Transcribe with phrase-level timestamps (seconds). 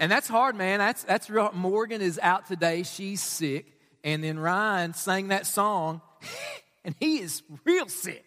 [0.00, 0.78] And that's hard, man.
[0.78, 1.50] That's, that's real.
[1.52, 2.84] Morgan is out today.
[2.84, 3.66] She's sick.
[4.02, 6.00] And then Ryan sang that song,
[6.86, 8.24] and he is real sick.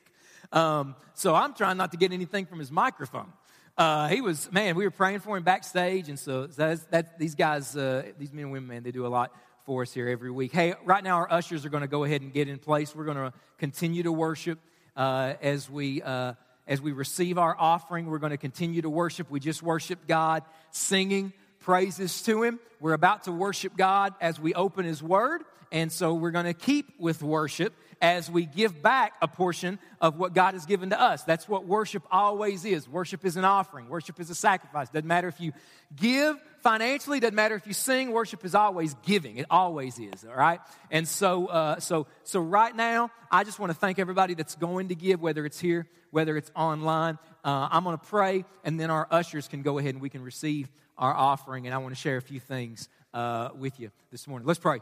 [0.51, 3.33] Um, so I'm trying not to get anything from his microphone.
[3.75, 6.09] Uh, he was, man, we were praying for him backstage.
[6.09, 9.09] And so that's, that, these guys, uh, these men and women, man, they do a
[9.09, 9.35] lot
[9.65, 10.51] for us here every week.
[10.51, 12.95] Hey, right now our ushers are going to go ahead and get in place.
[12.95, 14.59] We're going to continue to worship
[14.95, 16.33] uh, as we uh,
[16.67, 18.05] as we receive our offering.
[18.05, 19.31] We're going to continue to worship.
[19.31, 21.33] We just worship God, singing
[21.63, 22.59] praises to Him.
[22.79, 26.53] We're about to worship God as we open His Word, and so we're going to
[26.53, 31.01] keep with worship as we give back a portion of what God has given to
[31.01, 31.23] us.
[31.23, 32.87] That's what worship always is.
[32.87, 34.89] Worship is an offering, worship is a sacrifice.
[34.89, 35.53] Doesn't matter if you
[35.95, 39.37] give financially, doesn't matter if you sing, worship is always giving.
[39.37, 40.59] It always is, all right?
[40.91, 44.89] And so, uh, so, so right now, I just want to thank everybody that's going
[44.89, 47.17] to give, whether it's here, whether it's online.
[47.43, 50.21] Uh, I'm going to pray, and then our ushers can go ahead and we can
[50.21, 51.65] receive our offering.
[51.65, 54.47] And I want to share a few things uh, with you this morning.
[54.47, 54.79] Let's pray.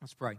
[0.00, 0.38] Let's pray.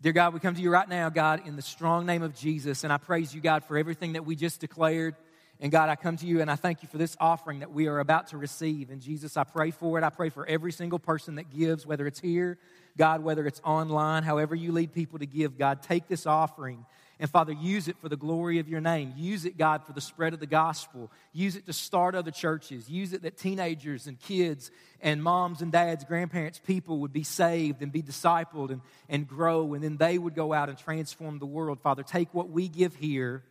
[0.00, 2.84] Dear God, we come to you right now, God, in the strong name of Jesus,
[2.84, 5.16] and I praise you, God, for everything that we just declared.
[5.60, 7.88] And God, I come to you and I thank you for this offering that we
[7.88, 8.90] are about to receive.
[8.90, 10.04] And Jesus, I pray for it.
[10.04, 12.58] I pray for every single person that gives, whether it's here,
[12.96, 16.86] God, whether it's online, however you lead people to give, God, take this offering
[17.20, 19.12] and Father, use it for the glory of your name.
[19.16, 21.10] Use it, God, for the spread of the gospel.
[21.32, 22.88] Use it to start other churches.
[22.88, 27.82] Use it that teenagers and kids and moms and dads, grandparents, people would be saved
[27.82, 31.46] and be discipled and, and grow, and then they would go out and transform the
[31.46, 31.80] world.
[31.80, 33.42] Father, take what we give here,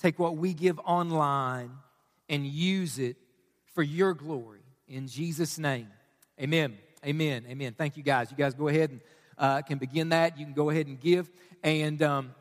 [0.00, 1.70] take what we give online,
[2.28, 3.16] and use it
[3.74, 4.60] for your glory.
[4.86, 5.88] In Jesus' name,
[6.40, 6.78] amen.
[7.04, 7.44] Amen.
[7.48, 7.74] Amen.
[7.76, 8.30] Thank you, guys.
[8.30, 9.00] You guys go ahead and
[9.36, 10.38] uh, can begin that.
[10.38, 11.28] You can go ahead and give.
[11.64, 12.00] And.
[12.00, 12.34] Um,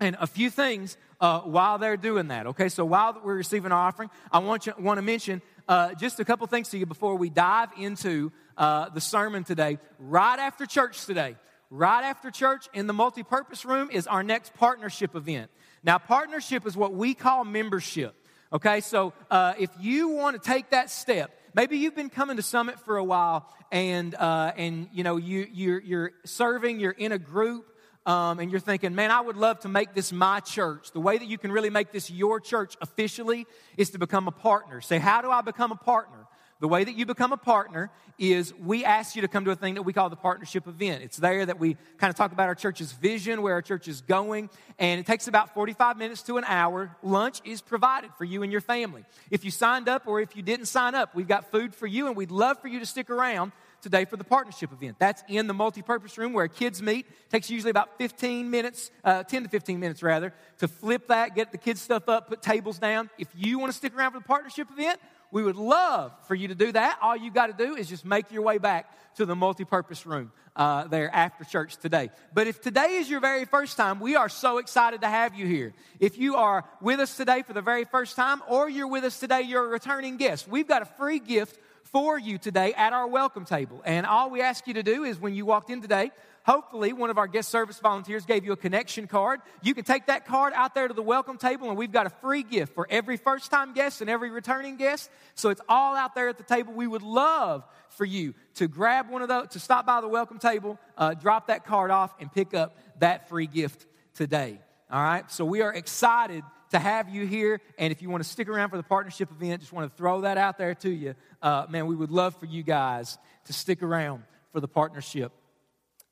[0.00, 2.46] and a few things uh, while they're doing that.
[2.48, 6.20] Okay, so while we're receiving our offering, I want you want to mention uh, just
[6.20, 9.78] a couple things to you before we dive into uh, the sermon today.
[9.98, 11.36] Right after church today,
[11.70, 15.50] right after church in the multi-purpose room is our next partnership event.
[15.82, 18.14] Now, partnership is what we call membership.
[18.52, 22.42] Okay, so uh, if you want to take that step, maybe you've been coming to
[22.42, 27.12] Summit for a while, and uh, and you know you you're, you're serving, you're in
[27.12, 27.75] a group
[28.06, 30.92] um, and you're thinking, man, I would love to make this my church.
[30.92, 33.46] The way that you can really make this your church officially
[33.76, 34.80] is to become a partner.
[34.80, 36.26] Say, how do I become a partner?
[36.58, 39.56] The way that you become a partner is we ask you to come to a
[39.56, 41.02] thing that we call the partnership event.
[41.02, 44.00] It's there that we kind of talk about our church's vision, where our church is
[44.00, 46.96] going, and it takes about 45 minutes to an hour.
[47.02, 49.04] Lunch is provided for you and your family.
[49.30, 52.06] If you signed up or if you didn't sign up, we've got food for you,
[52.06, 54.96] and we'd love for you to stick around today for the partnership event.
[54.98, 57.06] That's in the multi-purpose room where kids meet.
[57.06, 61.34] It takes usually about 15 minutes, uh, 10 to 15 minutes rather, to flip that,
[61.34, 63.10] get the kids' stuff up, put tables down.
[63.18, 65.00] If you want to stick around for the partnership event,
[65.30, 66.98] we would love for you to do that.
[67.02, 70.30] All you got to do is just make your way back to the multi-purpose room
[70.54, 72.10] uh, there after church today.
[72.32, 75.46] But if today is your very first time, we are so excited to have you
[75.46, 75.74] here.
[76.00, 79.18] If you are with us today for the very first time, or you're with us
[79.18, 80.48] today, you're a returning guest.
[80.48, 81.58] We've got a free gift
[81.92, 83.80] for you today at our welcome table.
[83.84, 86.10] And all we ask you to do is when you walked in today,
[86.44, 89.40] hopefully one of our guest service volunteers gave you a connection card.
[89.62, 92.10] You can take that card out there to the welcome table, and we've got a
[92.10, 95.10] free gift for every first time guest and every returning guest.
[95.34, 96.72] So it's all out there at the table.
[96.72, 100.38] We would love for you to grab one of those, to stop by the welcome
[100.38, 104.58] table, uh, drop that card off, and pick up that free gift today.
[104.90, 105.30] All right?
[105.30, 107.60] So we are excited to have you here.
[107.78, 110.22] And if you want to stick around for the partnership event, just want to throw
[110.22, 111.14] that out there to you.
[111.42, 114.22] Uh, man, we would love for you guys to stick around
[114.52, 115.32] for the partnership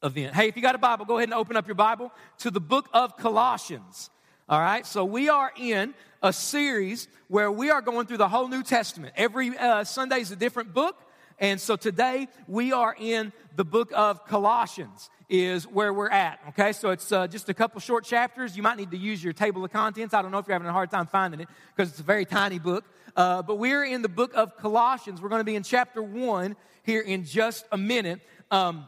[0.02, 0.34] event.
[0.34, 2.60] Hey, if you got a Bible, go ahead and open up your Bible to the
[2.60, 4.10] book of Colossians.
[4.48, 8.48] All right, so we are in a series where we are going through the whole
[8.48, 9.14] New Testament.
[9.16, 10.96] Every uh, Sunday is a different book.
[11.38, 16.38] And so today we are in the book of Colossians is where we're at.
[16.50, 18.56] Okay, so it's uh, just a couple short chapters.
[18.56, 20.14] You might need to use your table of contents.
[20.14, 22.24] I don't know if you're having a hard time finding it because it's a very
[22.24, 22.84] tiny book.
[23.16, 25.20] Uh, but we're in the book of Colossians.
[25.20, 28.20] We're going to be in chapter one here in just a minute.
[28.50, 28.86] Um,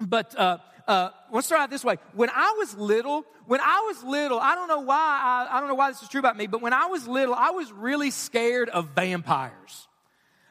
[0.00, 1.96] but uh, uh, let's start out this way.
[2.14, 4.96] When I was little, when I was little, I don't know why.
[4.96, 7.34] I, I don't know why this is true about me, but when I was little,
[7.34, 9.87] I was really scared of vampires.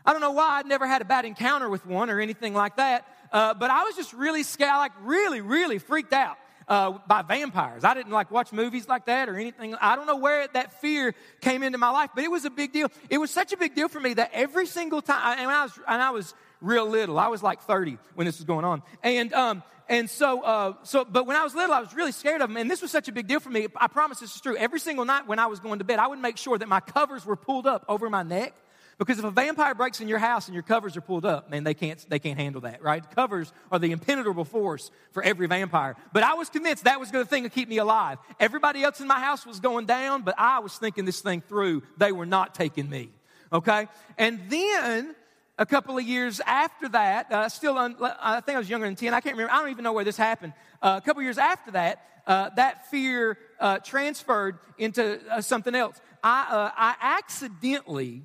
[0.07, 0.59] I don't know why.
[0.59, 3.05] I'd never had a bad encounter with one or anything like that.
[3.29, 6.37] Uh, but I was just really scared, like really, really freaked out.
[6.69, 7.85] Uh, by vampires.
[7.85, 9.73] I didn't like watch movies like that or anything.
[9.75, 12.73] I don't know where that fear came into my life, but it was a big
[12.73, 12.89] deal.
[13.09, 15.79] It was such a big deal for me that every single time, and I was,
[15.87, 17.17] and I was real little.
[17.19, 18.83] I was like 30 when this was going on.
[19.01, 22.41] And, um, and so, uh, so, but when I was little, I was really scared
[22.41, 22.57] of them.
[22.57, 23.67] And this was such a big deal for me.
[23.77, 24.57] I promise this is true.
[24.57, 26.81] Every single night when I was going to bed, I would make sure that my
[26.81, 28.53] covers were pulled up over my neck
[28.97, 31.63] Because if a vampire breaks in your house and your covers are pulled up, man,
[31.63, 33.03] they can't, they can't handle that, right?
[33.11, 35.95] Covers are the impenetrable force for every vampire.
[36.13, 38.17] But I was convinced that was the thing to keep me alive.
[38.39, 41.83] Everybody else in my house was going down, but I was thinking this thing through.
[41.97, 43.09] They were not taking me,
[43.53, 43.87] okay?
[44.17, 45.15] And then
[45.59, 48.95] a couple of years after that, uh, still, un, I think I was younger than
[48.95, 49.13] 10.
[49.13, 49.53] I can't remember.
[49.53, 50.53] I don't even know where this happened.
[50.81, 55.75] Uh, a couple of years after that, uh, that fear uh, transferred into uh, something
[55.75, 56.01] else.
[56.23, 58.23] I, uh, I accidentally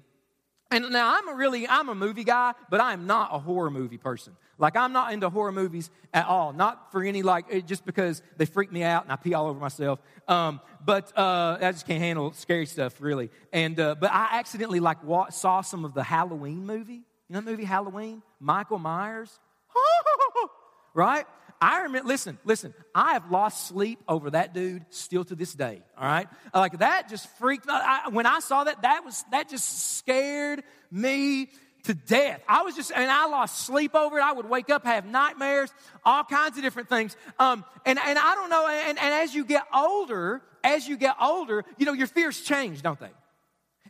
[0.72, 3.70] and now I'm a really, I'm a movie guy, but I am not a horror
[3.70, 4.34] movie person.
[4.58, 6.52] Like I'm not into horror movies at all.
[6.52, 9.58] Not for any like, just because they freak me out and I pee all over
[9.58, 10.00] myself.
[10.28, 13.30] Um, but uh, I just can't handle scary stuff really.
[13.52, 14.98] And uh, but I accidentally like
[15.30, 17.02] saw some of the Halloween movie.
[17.28, 18.22] You know the movie Halloween?
[18.40, 19.38] Michael Myers,
[20.94, 21.26] right?
[21.62, 25.80] I remember, listen, listen, I have lost sleep over that dude still to this day,
[25.96, 26.26] all right?
[26.52, 31.50] Like that just freaked I, when I saw that, that was, that just scared me
[31.84, 32.40] to death.
[32.48, 34.22] I was just, and I lost sleep over it.
[34.22, 35.72] I would wake up, have nightmares,
[36.04, 37.16] all kinds of different things.
[37.38, 41.14] Um, and, and I don't know, and, and as you get older, as you get
[41.20, 43.10] older, you know, your fears change, don't they?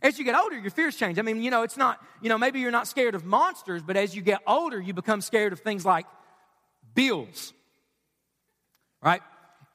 [0.03, 1.17] As you get older, your fears change.
[1.17, 3.97] I mean, you know, it's not, you know, maybe you're not scared of monsters, but
[3.97, 6.05] as you get older, you become scared of things like
[6.93, 7.51] bills
[9.03, 9.21] right?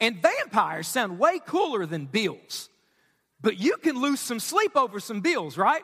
[0.01, 2.69] And vampires sound way cooler than bills.
[3.41, 5.83] But you can lose some sleep over some bills, right?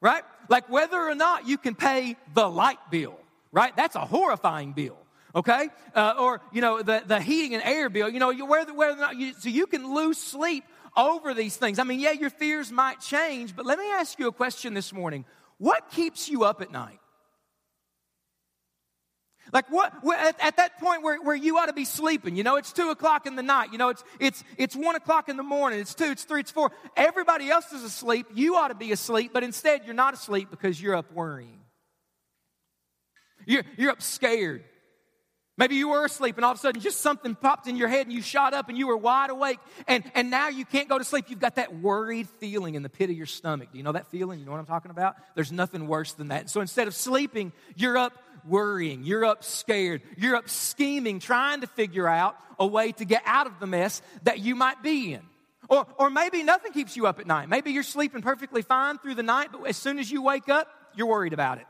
[0.00, 0.22] Right?
[0.48, 3.18] Like whether or not you can pay the light bill,
[3.52, 3.76] right?
[3.76, 4.96] That's a horrifying bill,
[5.34, 5.68] okay?
[5.94, 8.94] Uh, or, you know, the, the heating and air bill, you know, you, whether, whether
[8.94, 10.64] or not you, so you can lose sleep
[10.96, 11.78] over these things.
[11.78, 14.92] I mean, yeah, your fears might change, but let me ask you a question this
[14.92, 15.24] morning.
[15.58, 16.98] What keeps you up at night?
[19.52, 22.56] Like what, at, at, that point where, where you ought to be sleeping, you know,
[22.56, 25.42] it's two o'clock in the night, you know, it's, it's, it's one o'clock in the
[25.42, 26.70] morning, it's two, it's three, it's four.
[26.96, 28.26] Everybody else is asleep.
[28.34, 31.58] You ought to be asleep, but instead you're not asleep because you're up worrying.
[33.46, 34.64] You're, you're up scared.
[35.60, 38.06] Maybe you were asleep and all of a sudden just something popped in your head
[38.06, 40.96] and you shot up and you were wide awake and, and now you can't go
[40.96, 41.26] to sleep.
[41.28, 43.68] You've got that worried feeling in the pit of your stomach.
[43.70, 44.38] Do you know that feeling?
[44.38, 45.16] You know what I'm talking about?
[45.34, 46.48] There's nothing worse than that.
[46.48, 48.14] So instead of sleeping, you're up
[48.46, 53.22] worrying, you're up scared, you're up scheming, trying to figure out a way to get
[53.24, 55.22] out of the mess that you might be in.
[55.68, 57.48] Or, or maybe nothing keeps you up at night.
[57.48, 60.68] Maybe you're sleeping perfectly fine through the night, but as soon as you wake up,
[60.94, 61.66] you're worried about it.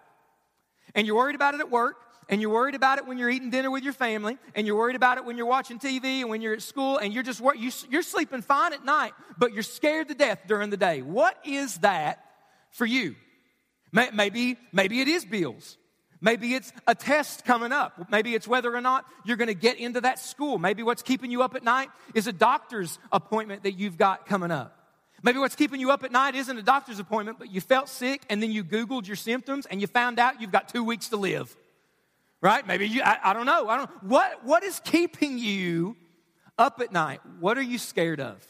[0.94, 1.96] And you're worried about it at work,
[2.28, 4.96] and you're worried about it when you're eating dinner with your family, and you're worried
[4.96, 7.42] about it when you're watching TV and when you're at school, and you're just
[7.90, 11.02] you're sleeping fine at night, but you're scared to death during the day.
[11.02, 12.24] What is that
[12.70, 13.16] for you?
[13.92, 15.76] Maybe, maybe it is bills.
[16.20, 18.10] Maybe it's a test coming up.
[18.10, 20.58] Maybe it's whether or not you're going to get into that school.
[20.58, 24.50] Maybe what's keeping you up at night is a doctor's appointment that you've got coming
[24.50, 24.76] up.
[25.22, 28.22] Maybe what's keeping you up at night isn't a doctor's appointment, but you felt sick
[28.28, 31.16] and then you Googled your symptoms and you found out you've got two weeks to
[31.16, 31.54] live.
[32.42, 32.66] Right?
[32.66, 33.68] Maybe you, I, I don't know.
[33.68, 35.96] I don't, what, what is keeping you
[36.58, 37.20] up at night?
[37.38, 38.46] What are you scared of?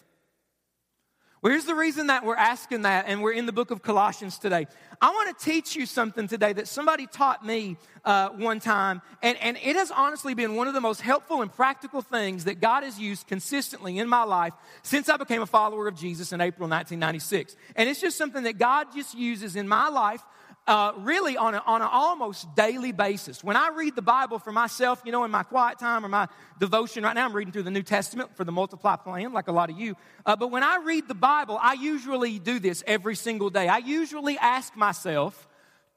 [1.43, 4.37] Well, here's the reason that we're asking that, and we're in the book of Colossians
[4.37, 4.67] today.
[5.01, 9.39] I want to teach you something today that somebody taught me uh, one time, and,
[9.39, 12.83] and it has honestly been one of the most helpful and practical things that God
[12.83, 14.53] has used consistently in my life
[14.83, 17.57] since I became a follower of Jesus in April 1996.
[17.75, 20.21] And it's just something that God just uses in my life
[20.67, 23.43] uh, really on, a, on an almost daily basis.
[23.43, 26.29] When I read the Bible for myself, you know, in my quiet time or my
[26.59, 29.53] devotion, right now I'm reading through the New Testament for the multiply plan, like a
[29.53, 29.97] lot of you.
[30.25, 33.69] Uh, but when I read the Bible, I usually do this every single day.
[33.69, 35.49] I usually ask myself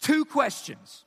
[0.01, 1.05] two questions.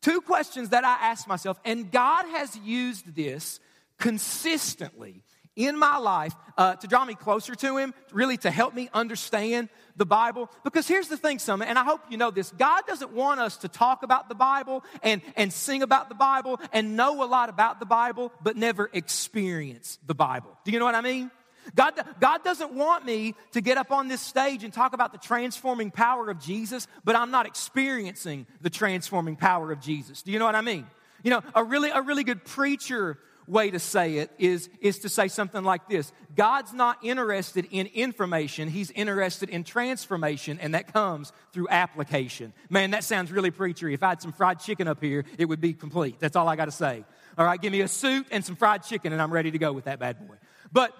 [0.00, 3.58] Two questions that I ask myself, and God has used this
[3.98, 5.22] consistently
[5.56, 9.68] in my life uh, to draw me closer to Him, really to help me understand
[9.96, 10.50] the Bible.
[10.62, 13.58] Because here's the thing, Summit, and I hope you know this God doesn't want us
[13.58, 17.48] to talk about the Bible and, and sing about the Bible and know a lot
[17.48, 20.56] about the Bible, but never experience the Bible.
[20.64, 21.30] Do you know what I mean?
[21.74, 25.18] God, God doesn't want me to get up on this stage and talk about the
[25.18, 30.22] transforming power of Jesus, but I'm not experiencing the transforming power of Jesus.
[30.22, 30.86] Do you know what I mean?
[31.22, 35.08] You know, a really, a really good preacher way to say it is, is to
[35.08, 40.92] say something like this God's not interested in information, He's interested in transformation, and that
[40.92, 42.52] comes through application.
[42.70, 43.94] Man, that sounds really preachery.
[43.94, 46.18] If I had some fried chicken up here, it would be complete.
[46.18, 47.04] That's all I got to say.
[47.36, 49.72] All right, give me a suit and some fried chicken, and I'm ready to go
[49.72, 50.36] with that bad boy.
[50.72, 50.94] But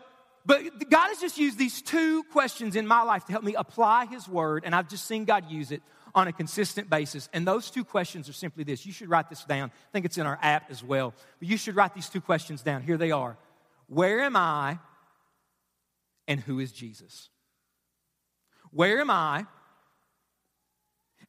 [0.46, 4.06] but God has just used these two questions in my life to help me apply
[4.06, 5.82] His word, and I've just seen God use it
[6.14, 7.28] on a consistent basis.
[7.32, 8.86] And those two questions are simply this.
[8.86, 9.70] You should write this down.
[9.70, 11.12] I think it's in our app as well.
[11.38, 12.82] But you should write these two questions down.
[12.82, 13.36] Here they are
[13.88, 14.78] Where am I
[16.26, 17.28] and who is Jesus?
[18.70, 19.46] Where am I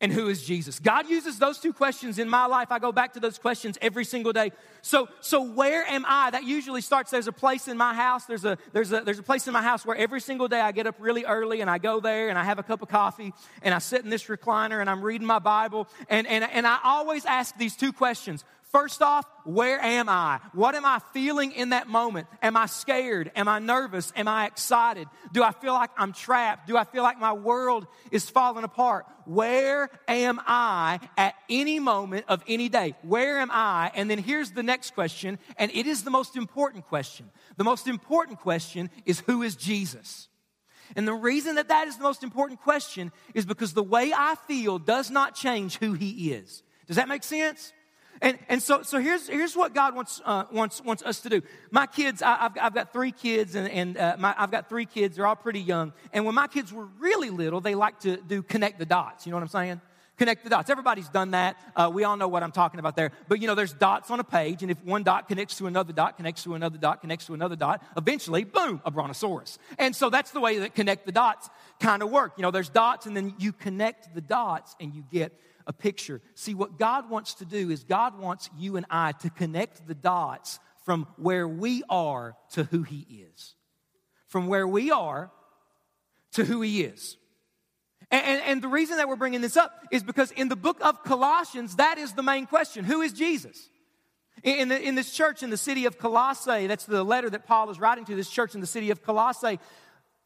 [0.05, 0.77] and who is Jesus?
[0.79, 2.71] God uses those two questions in my life.
[2.71, 4.51] I go back to those questions every single day.
[4.83, 6.29] So, so where am I?
[6.29, 7.09] That usually starts.
[7.09, 8.25] There's a place in my house.
[8.25, 10.74] There's a there's a there's a place in my house where every single day I
[10.74, 13.33] get up really early and I go there and I have a cup of coffee
[13.63, 16.77] and I sit in this recliner and I'm reading my Bible and and and I
[16.83, 18.43] always ask these two questions.
[18.75, 20.41] First off, where am I?
[20.51, 22.27] What am I feeling in that moment?
[22.41, 23.32] Am I scared?
[23.34, 24.12] Am I nervous?
[24.17, 25.08] Am I excited?
[25.32, 26.67] Do I feel like I'm trapped?
[26.67, 29.05] Do I feel like my world is falling apart?
[29.24, 32.96] Where am I at any moment of any day?
[33.03, 33.91] Where am I?
[33.96, 37.32] And then here's the next question, and it is the most important question.
[37.55, 40.27] The most important question is who is Jesus?
[40.98, 44.36] And the reason that that is the most important question is because the way I
[44.50, 46.62] feel does not change who he is.
[46.88, 47.72] Does that make sense?
[48.22, 51.41] And, and so, so here's, here's what God wants, uh, wants, wants us to do.
[51.72, 54.86] My kids, I, have I've got three kids, and, and uh, my, I've got three
[54.86, 55.17] kids.
[55.17, 55.93] They're all pretty young.
[56.13, 59.25] And when my kids were really little, they like to do connect the dots.
[59.25, 59.81] You know what I'm saying?
[60.17, 60.69] Connect the dots.
[60.69, 61.57] Everybody's done that.
[61.75, 63.12] Uh, we all know what I'm talking about there.
[63.27, 65.91] But you know, there's dots on a page, and if one dot connects to another
[65.91, 69.60] dot, connects to another dot, connects to another dot, eventually, boom, a brontosaurus.
[69.77, 71.50] And so that's the way that connect the dots
[71.81, 72.34] kind of work.
[72.38, 76.22] You know, there's dots, and then you connect the dots, and you get a picture.
[76.36, 79.95] See, what God wants to do is God wants you and I to connect the
[79.95, 83.55] dots from where we are to who He is.
[84.27, 85.31] From where we are
[86.34, 87.17] to who He is.
[88.12, 90.77] And, and, and, the reason that we're bringing this up is because in the book
[90.81, 93.69] of Colossians, that is the main question Who is Jesus?
[94.43, 97.72] In, the, in this church in the city of Colossae, that's the letter that Paul
[97.72, 99.60] is writing to this church in the city of Colossae,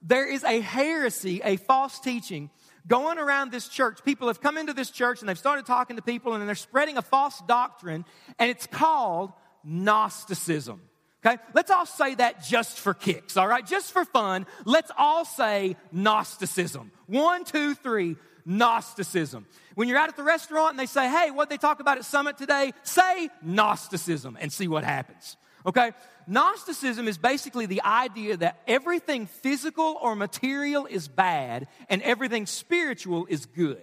[0.02, 2.50] there is a heresy, a false teaching
[2.90, 4.04] going around this church.
[4.04, 6.98] People have come into this church and they've started talking to people and they're spreading
[6.98, 8.04] a false doctrine,
[8.38, 9.32] and it's called
[9.64, 10.82] Gnosticism.
[11.26, 11.38] Okay?
[11.54, 13.66] Let's all say that just for kicks, all right?
[13.66, 16.92] Just for fun, let's all say Gnosticism.
[17.08, 18.16] One, two, three,
[18.46, 19.46] Gnosticism.
[19.76, 22.06] When you're out at the restaurant and they say, hey, what they talk about at
[22.06, 22.74] Summit today?
[22.84, 25.38] Say Gnosticism and see what happens.
[25.66, 25.92] Okay?
[26.28, 33.26] Gnosticism is basically the idea that everything physical or material is bad and everything spiritual
[33.28, 33.82] is good.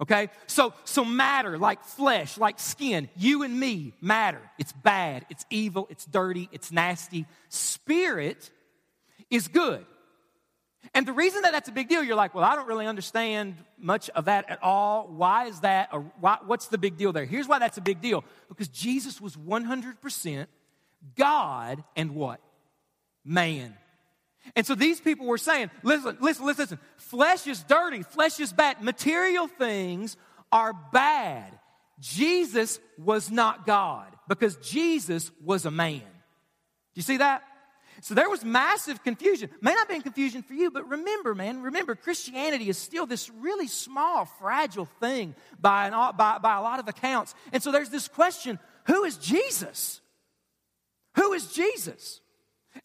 [0.00, 0.28] Okay?
[0.46, 4.40] So, so matter, like flesh, like skin, you and me, matter.
[4.58, 7.26] It's bad, it's evil, it's dirty, it's nasty.
[7.48, 8.50] Spirit
[9.30, 9.84] is good.
[10.94, 13.56] And the reason that that's a big deal, you're like, well, I don't really understand
[13.78, 15.08] much of that at all.
[15.08, 15.90] Why is that?
[15.92, 17.24] Or why, what's the big deal there?
[17.24, 20.46] Here's why that's a big deal because Jesus was 100%
[21.16, 22.40] God and what?
[23.24, 23.74] Man.
[24.56, 26.78] And so these people were saying, listen, listen, listen, listen.
[26.96, 28.82] Flesh is dirty, flesh is bad.
[28.82, 30.16] Material things
[30.50, 31.58] are bad.
[32.00, 35.98] Jesus was not God because Jesus was a man.
[35.98, 36.04] Do
[36.94, 37.42] you see that?
[38.00, 39.50] So there was massive confusion.
[39.60, 43.66] May not be confusion for you, but remember, man, remember, Christianity is still this really
[43.66, 47.34] small, fragile thing by, an, by, by a lot of accounts.
[47.52, 50.00] And so there's this question who is Jesus?
[51.16, 52.20] Who is Jesus?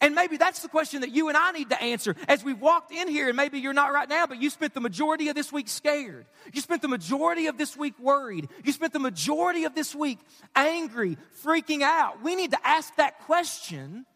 [0.00, 2.92] And maybe that's the question that you and I need to answer as we've walked
[2.92, 3.28] in here.
[3.28, 6.26] And maybe you're not right now, but you spent the majority of this week scared.
[6.52, 8.48] You spent the majority of this week worried.
[8.64, 10.18] You spent the majority of this week
[10.56, 12.22] angry, freaking out.
[12.22, 14.06] We need to ask that question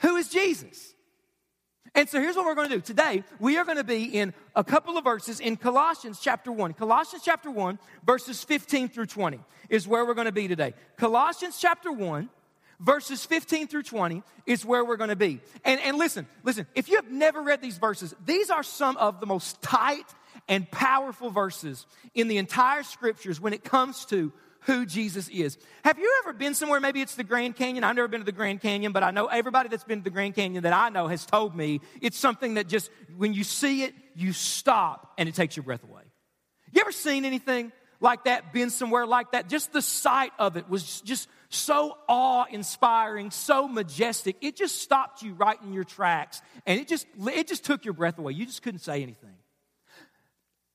[0.00, 0.94] Who is Jesus?
[1.94, 2.80] And so here's what we're going to do.
[2.80, 6.72] Today, we are going to be in a couple of verses in Colossians chapter 1.
[6.72, 10.72] Colossians chapter 1, verses 15 through 20 is where we're going to be today.
[10.96, 12.30] Colossians chapter 1
[12.82, 15.40] verses 15 through 20 is where we're going to be.
[15.64, 19.20] And, and listen, listen, if you have never read these verses, these are some of
[19.20, 20.06] the most tight
[20.48, 25.58] and powerful verses in the entire scriptures when it comes to who Jesus is.
[25.84, 26.80] Have you ever been somewhere?
[26.80, 27.82] Maybe it's the Grand Canyon.
[27.84, 30.10] I've never been to the Grand Canyon, but I know everybody that's been to the
[30.10, 33.82] Grand Canyon that I know has told me it's something that just, when you see
[33.82, 36.02] it, you stop and it takes your breath away.
[36.72, 37.72] You ever seen anything
[38.02, 39.48] like that, been somewhere like that?
[39.48, 44.36] Just the sight of it was just so awe inspiring, so majestic.
[44.40, 47.94] It just stopped you right in your tracks and it just, it just took your
[47.94, 48.32] breath away.
[48.32, 49.34] You just couldn't say anything.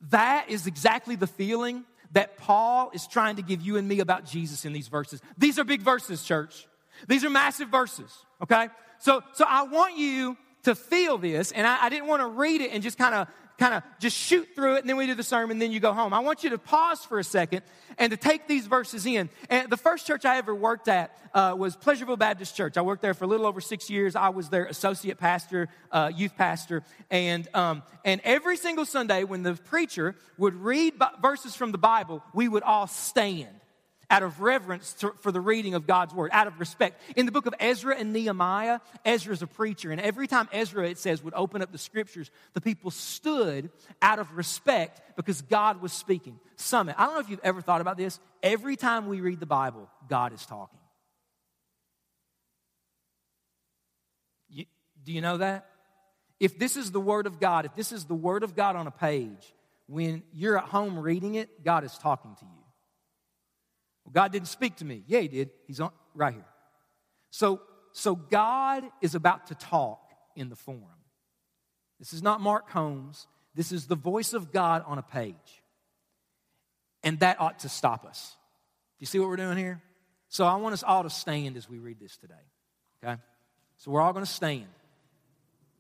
[0.10, 4.26] That is exactly the feeling that Paul is trying to give you and me about
[4.26, 5.22] Jesus in these verses.
[5.38, 6.68] These are big verses, church.
[7.08, 8.70] These are massive verses, okay?
[9.00, 12.62] So, so I want you to feel this, and I, I didn't want to read
[12.62, 15.16] it and just kind of kind of just shoot through it and then we do
[15.16, 16.14] the sermon, and then you go home.
[16.14, 17.64] I want you to pause for a second
[17.98, 19.30] and to take these verses in.
[19.50, 22.78] And the first church I ever worked at uh, was Pleasureville Baptist Church.
[22.78, 24.16] I worked there for a little over six years.
[24.16, 29.44] I was their associate pastor, uh, youth pastor, and um, and every single Sunday when
[29.44, 33.48] the preacher would read verses from the Bible, we would all stand
[34.10, 37.02] out of reverence to, for the reading of God's word, out of respect.
[37.16, 40.88] In the book of Ezra and Nehemiah, Ezra is a preacher, and every time Ezra,
[40.88, 43.70] it says, would open up the scriptures, the people stood
[44.02, 46.40] out of respect because God was speaking.
[46.56, 48.20] Summit, I don't know if you've ever thought about this.
[48.42, 50.80] Every time we read the Bible, God is talking.
[54.50, 54.66] You,
[55.04, 55.70] do you know that?
[56.40, 58.88] If this is the Word of God, if this is the Word of God on
[58.88, 59.54] a page,
[59.88, 62.57] when you're at home reading it, God is talking to you.
[64.08, 65.04] Well, God didn't speak to me.
[65.06, 65.50] Yeah, He did.
[65.68, 66.46] He's on, right here.
[67.30, 67.62] So,
[67.92, 70.00] so God is about to talk
[70.36, 70.84] in the forum.
[72.00, 73.28] This is not Mark Holmes.
[73.54, 75.36] This is the voice of God on a page.
[77.04, 78.36] And that ought to stop us.
[78.98, 79.82] Do you see what we're doing here?
[80.30, 82.34] So I want us all to stand as we read this today.
[83.04, 83.20] Okay?
[83.78, 84.68] So we're all going to stand.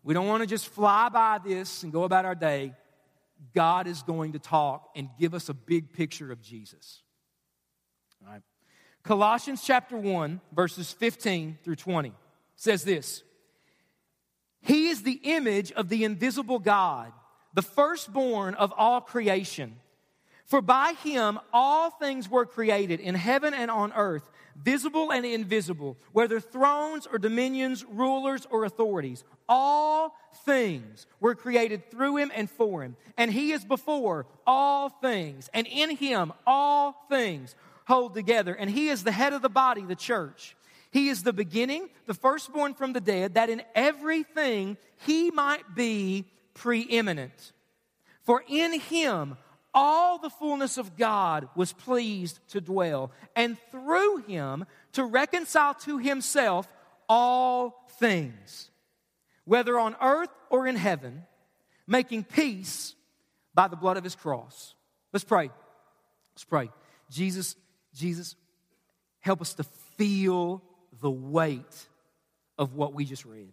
[0.04, 2.74] We don't want to just fly by this and go about our day.
[3.56, 7.04] God is going to talk and give us a big picture of Jesus.
[8.30, 8.42] Right.
[9.04, 12.12] Colossians chapter 1, verses 15 through 20
[12.56, 13.24] says this
[14.62, 17.14] He is the image of the invisible God,
[17.54, 19.78] the firstborn of all creation.
[20.44, 25.98] For by him all things were created in heaven and on earth, visible and invisible,
[26.14, 29.26] whether thrones or dominions, rulers or authorities.
[29.50, 30.16] All
[30.46, 32.96] things were created through him and for him.
[33.18, 35.50] And he is before all things.
[35.54, 37.56] And in him all things
[37.88, 38.54] hold together.
[38.54, 40.56] And he is the head of the body, the church.
[40.92, 46.26] He is the beginning, the firstborn from the dead, that in everything he might be
[46.54, 47.54] preeminent.
[48.24, 49.38] For in him
[49.74, 55.98] all the fullness of God was pleased to dwell, and through him to reconcile to
[55.98, 56.68] himself
[57.08, 58.70] all things,
[59.46, 61.24] whether on earth or in heaven,
[61.86, 62.96] making peace
[63.54, 64.74] by the blood of his cross.
[65.14, 65.52] Let's pray.
[66.34, 66.70] Let's pray.
[67.10, 67.56] Jesus,
[67.98, 68.36] Jesus,
[69.20, 69.64] help us to
[69.98, 70.62] feel
[71.02, 71.88] the weight
[72.58, 73.52] of what we just read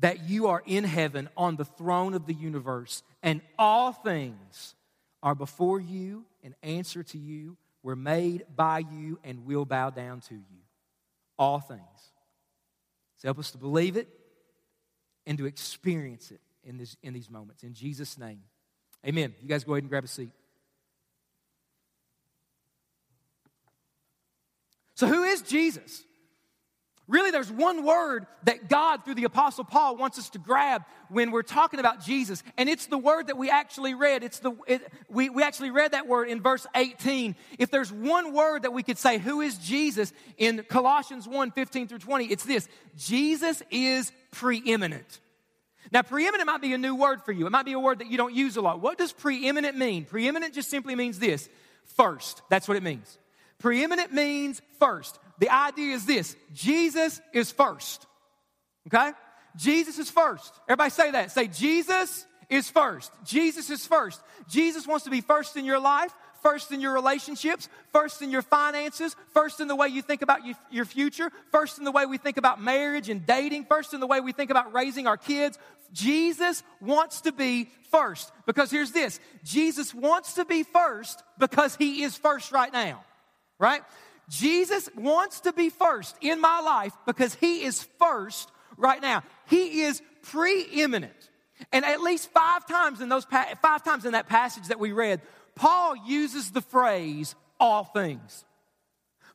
[0.00, 4.74] that you are in heaven on the throne of the universe, and all things
[5.22, 10.20] are before you and answer to you, were made by you, and will bow down
[10.20, 10.60] to you.
[11.38, 11.80] All things.
[13.16, 14.08] So help us to believe it
[15.26, 17.62] and to experience it in, this, in these moments.
[17.62, 18.40] In Jesus' name.
[19.06, 19.34] Amen.
[19.40, 20.30] You guys go ahead and grab a seat.
[24.96, 26.02] So, who is Jesus?
[27.08, 31.30] Really, there's one word that God, through the Apostle Paul, wants us to grab when
[31.30, 34.24] we're talking about Jesus, and it's the word that we actually read.
[34.24, 37.36] It's the it, we, we actually read that word in verse 18.
[37.60, 41.86] If there's one word that we could say, who is Jesus in Colossians 1 15
[41.86, 45.20] through 20, it's this Jesus is preeminent.
[45.92, 47.46] Now, preeminent might be a new word for you.
[47.46, 48.80] It might be a word that you don't use a lot.
[48.80, 50.06] What does preeminent mean?
[50.06, 51.48] Preeminent just simply means this
[51.96, 52.42] first.
[52.48, 53.18] That's what it means.
[53.58, 58.06] Preeminent means first the idea is this Jesus is first.
[58.86, 59.12] Okay?
[59.56, 60.52] Jesus is first.
[60.68, 61.32] Everybody say that.
[61.32, 63.10] Say, Jesus is first.
[63.24, 64.20] Jesus is first.
[64.48, 68.42] Jesus wants to be first in your life, first in your relationships, first in your
[68.42, 70.40] finances, first in the way you think about
[70.70, 74.06] your future, first in the way we think about marriage and dating, first in the
[74.06, 75.58] way we think about raising our kids.
[75.92, 82.02] Jesus wants to be first because here's this Jesus wants to be first because he
[82.02, 83.02] is first right now,
[83.58, 83.82] right?
[84.28, 89.22] Jesus wants to be first in my life because he is first right now.
[89.48, 91.12] He is preeminent.
[91.72, 95.22] And at least five times in those five times in that passage that we read,
[95.54, 98.44] Paul uses the phrase all things.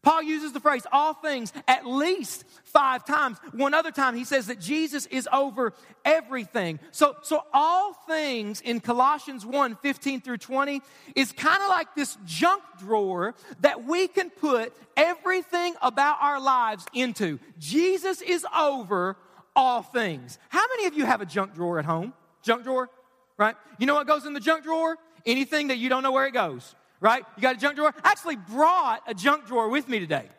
[0.03, 3.37] Paul uses the phrase all things at least five times.
[3.51, 6.79] One other time he says that Jesus is over everything.
[6.91, 10.81] So, so all things in Colossians 1 15 through 20
[11.15, 16.85] is kind of like this junk drawer that we can put everything about our lives
[16.93, 17.39] into.
[17.59, 19.17] Jesus is over
[19.55, 20.39] all things.
[20.49, 22.13] How many of you have a junk drawer at home?
[22.41, 22.89] Junk drawer,
[23.37, 23.55] right?
[23.77, 24.97] You know what goes in the junk drawer?
[25.27, 27.25] Anything that you don't know where it goes right?
[27.35, 27.93] You got a junk drawer?
[28.03, 30.29] I actually brought a junk drawer with me today.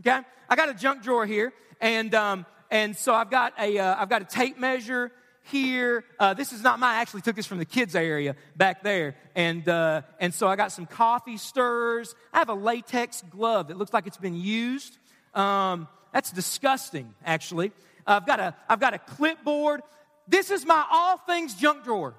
[0.00, 4.04] Okay, I got a junk drawer here, and um, and so I've got a uh,
[4.04, 5.10] got a tape measure
[5.44, 6.04] here.
[6.18, 6.96] Uh, this is not mine.
[6.96, 10.56] I actually took this from the kids area back there, and uh, and so I
[10.56, 12.14] got some coffee stirrers.
[12.32, 14.96] I have a latex glove that looks like it's been used.
[15.34, 17.72] Um, that's disgusting, actually.
[18.06, 19.82] I've got a I've got a clipboard.
[20.28, 22.14] This is my all things junk drawer.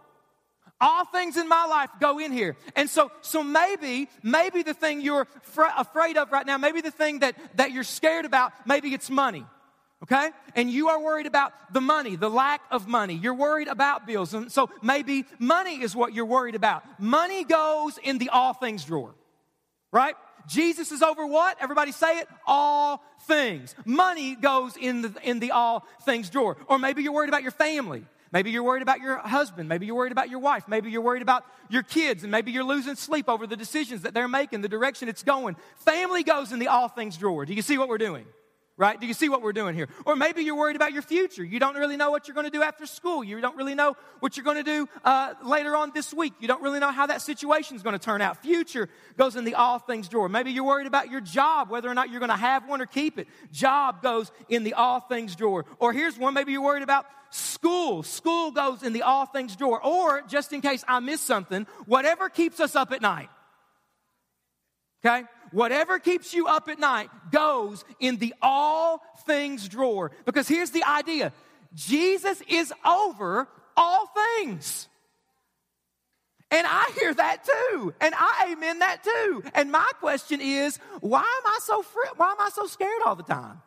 [0.81, 2.57] All things in my life go in here.
[2.75, 6.91] And so, so maybe, maybe the thing you're fr- afraid of right now, maybe the
[6.91, 9.45] thing that, that you're scared about, maybe it's money.
[10.03, 10.31] Okay?
[10.55, 13.13] And you are worried about the money, the lack of money.
[13.13, 14.33] You're worried about bills.
[14.33, 16.83] And so maybe money is what you're worried about.
[16.99, 19.13] Money goes in the all things drawer.
[19.91, 20.15] right?
[20.47, 21.57] Jesus is over what?
[21.61, 22.27] Everybody say it.
[22.47, 23.75] All things.
[23.85, 26.57] Money goes in the, in the all things drawer.
[26.67, 28.03] Or maybe you're worried about your family.
[28.31, 29.67] Maybe you're worried about your husband.
[29.67, 30.67] Maybe you're worried about your wife.
[30.67, 32.23] Maybe you're worried about your kids.
[32.23, 35.57] And maybe you're losing sleep over the decisions that they're making, the direction it's going.
[35.77, 37.45] Family goes in the all things drawer.
[37.45, 38.25] Do you see what we're doing?
[38.81, 38.99] right?
[38.99, 39.89] Do you see what we're doing here?
[40.07, 41.43] Or maybe you're worried about your future.
[41.43, 43.23] You don't really know what you're going to do after school.
[43.23, 46.33] You don't really know what you're going to do uh, later on this week.
[46.39, 48.41] You don't really know how that situation is going to turn out.
[48.41, 50.27] Future goes in the all things drawer.
[50.29, 52.87] Maybe you're worried about your job, whether or not you're going to have one or
[52.87, 53.27] keep it.
[53.51, 55.65] Job goes in the all things drawer.
[55.77, 58.03] Or here's one, maybe you're worried about school.
[58.03, 59.83] School goes in the all things drawer.
[59.83, 63.29] Or just in case I miss something, whatever keeps us up at night.
[65.03, 65.25] Okay?
[65.51, 70.11] Whatever keeps you up at night goes in the all things drawer.
[70.25, 71.33] Because here's the idea
[71.73, 74.87] Jesus is over all things.
[76.51, 77.93] And I hear that too.
[78.01, 79.43] And I amen that too.
[79.55, 83.15] And my question is, why am I so fr- why am I so scared all
[83.15, 83.61] the time?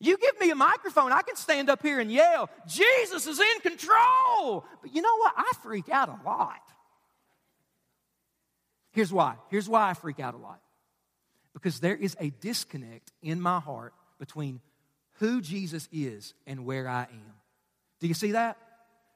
[0.00, 3.60] You give me a microphone, I can stand up here and yell, Jesus is in
[3.60, 4.64] control.
[4.80, 5.34] But you know what?
[5.36, 6.60] I freak out a lot.
[8.92, 9.36] Here's why.
[9.50, 10.60] Here's why I freak out a lot.
[11.52, 14.60] Because there is a disconnect in my heart between
[15.18, 17.34] who Jesus is and where I am.
[18.00, 18.56] Do you see that?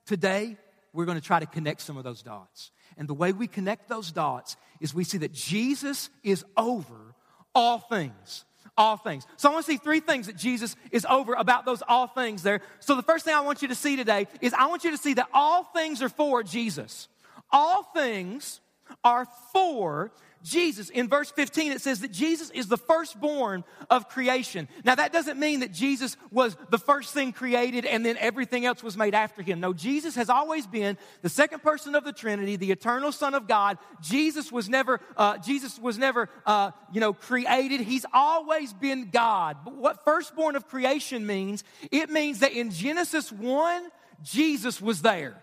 [0.05, 0.59] Today,
[0.92, 2.70] we're going to try to connect some of those dots.
[2.99, 7.14] And the way we connect those dots is we see that Jesus is over
[7.55, 8.44] all things.
[8.77, 9.27] All things.
[9.37, 12.43] So I want to see three things that Jesus is over about those all things
[12.43, 12.61] there.
[12.81, 14.99] So the first thing I want you to see today is I want you to
[14.99, 17.09] see that all things are for Jesus.
[17.53, 18.61] All things
[19.05, 20.13] are for
[20.45, 20.91] Jesus.
[20.91, 24.69] In verse 15, it says that Jesus is the firstborn of creation.
[24.85, 28.83] Now, that doesn't mean that Jesus was the first thing created and then everything else
[28.83, 29.59] was made after him.
[29.59, 33.49] No, Jesus has always been the second person of the Trinity, the eternal Son of
[33.49, 33.79] God.
[34.03, 37.81] Jesus was never, uh, Jesus was never, uh, you know, created.
[37.81, 39.57] He's always been God.
[39.65, 43.91] But what firstborn of creation means, it means that in Genesis 1,
[44.23, 45.43] Jesus was there.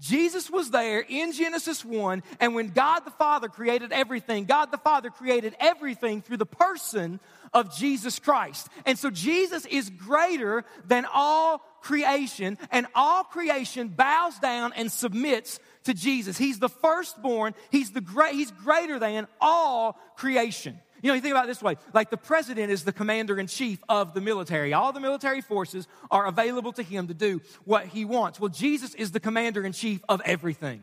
[0.00, 4.78] Jesus was there in Genesis 1, and when God the Father created everything, God the
[4.78, 7.20] Father created everything through the person
[7.52, 8.68] of Jesus Christ.
[8.84, 15.60] And so Jesus is greater than all creation, and all creation bows down and submits
[15.84, 16.36] to Jesus.
[16.38, 20.80] He's the firstborn, he's, the great, he's greater than all creation.
[21.04, 23.78] You know, you think about this way like the president is the commander in chief
[23.90, 24.72] of the military.
[24.72, 28.40] All the military forces are available to him to do what he wants.
[28.40, 30.82] Well, Jesus is the commander in chief of everything,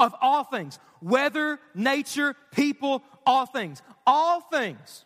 [0.00, 3.82] of all things weather, nature, people, all things.
[4.04, 5.04] All things.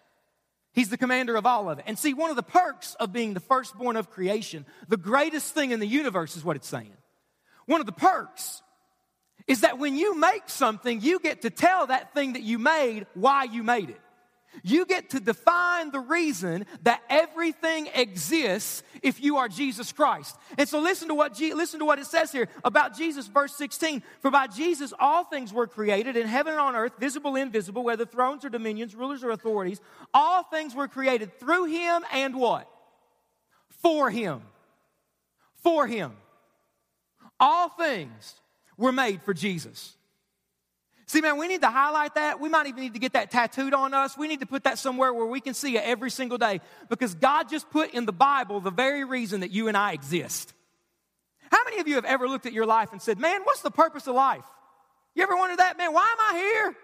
[0.72, 1.84] He's the commander of all of it.
[1.86, 5.70] And see, one of the perks of being the firstborn of creation, the greatest thing
[5.70, 6.96] in the universe is what it's saying.
[7.66, 8.62] One of the perks
[9.46, 13.06] is that when you make something, you get to tell that thing that you made
[13.12, 14.00] why you made it.
[14.62, 20.36] You get to define the reason that everything exists if you are Jesus Christ.
[20.56, 24.02] And so listen to what listen to what it says here about Jesus verse 16.
[24.20, 27.82] For by Jesus all things were created in heaven and on earth, visible and invisible,
[27.82, 29.80] whether thrones or dominions, rulers or authorities,
[30.12, 32.68] all things were created through him and what?
[33.82, 34.42] For him.
[35.62, 36.12] For him.
[37.40, 38.34] All things
[38.76, 39.96] were made for Jesus.
[41.14, 42.40] See, man, we need to highlight that.
[42.40, 44.18] We might even need to get that tattooed on us.
[44.18, 47.14] We need to put that somewhere where we can see it every single day because
[47.14, 50.52] God just put in the Bible the very reason that you and I exist.
[51.52, 53.70] How many of you have ever looked at your life and said, man, what's the
[53.70, 54.42] purpose of life?
[55.14, 55.78] You ever wondered that?
[55.78, 56.76] Man, why am I here?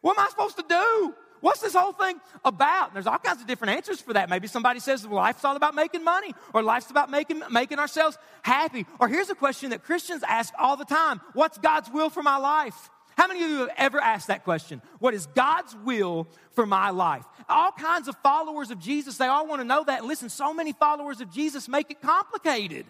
[0.00, 1.14] What am I supposed to do?
[1.42, 2.86] What's this whole thing about?
[2.86, 4.30] And there's all kinds of different answers for that.
[4.30, 8.16] Maybe somebody says, well, life's all about making money, or life's about making, making ourselves
[8.40, 8.86] happy.
[8.98, 12.38] Or here's a question that Christians ask all the time What's God's will for my
[12.38, 12.88] life?
[13.16, 14.82] How many of you have ever asked that question?
[14.98, 17.24] What is God's will for my life?
[17.48, 20.00] All kinds of followers of Jesus, they all want to know that.
[20.00, 22.86] And listen, so many followers of Jesus make it complicated.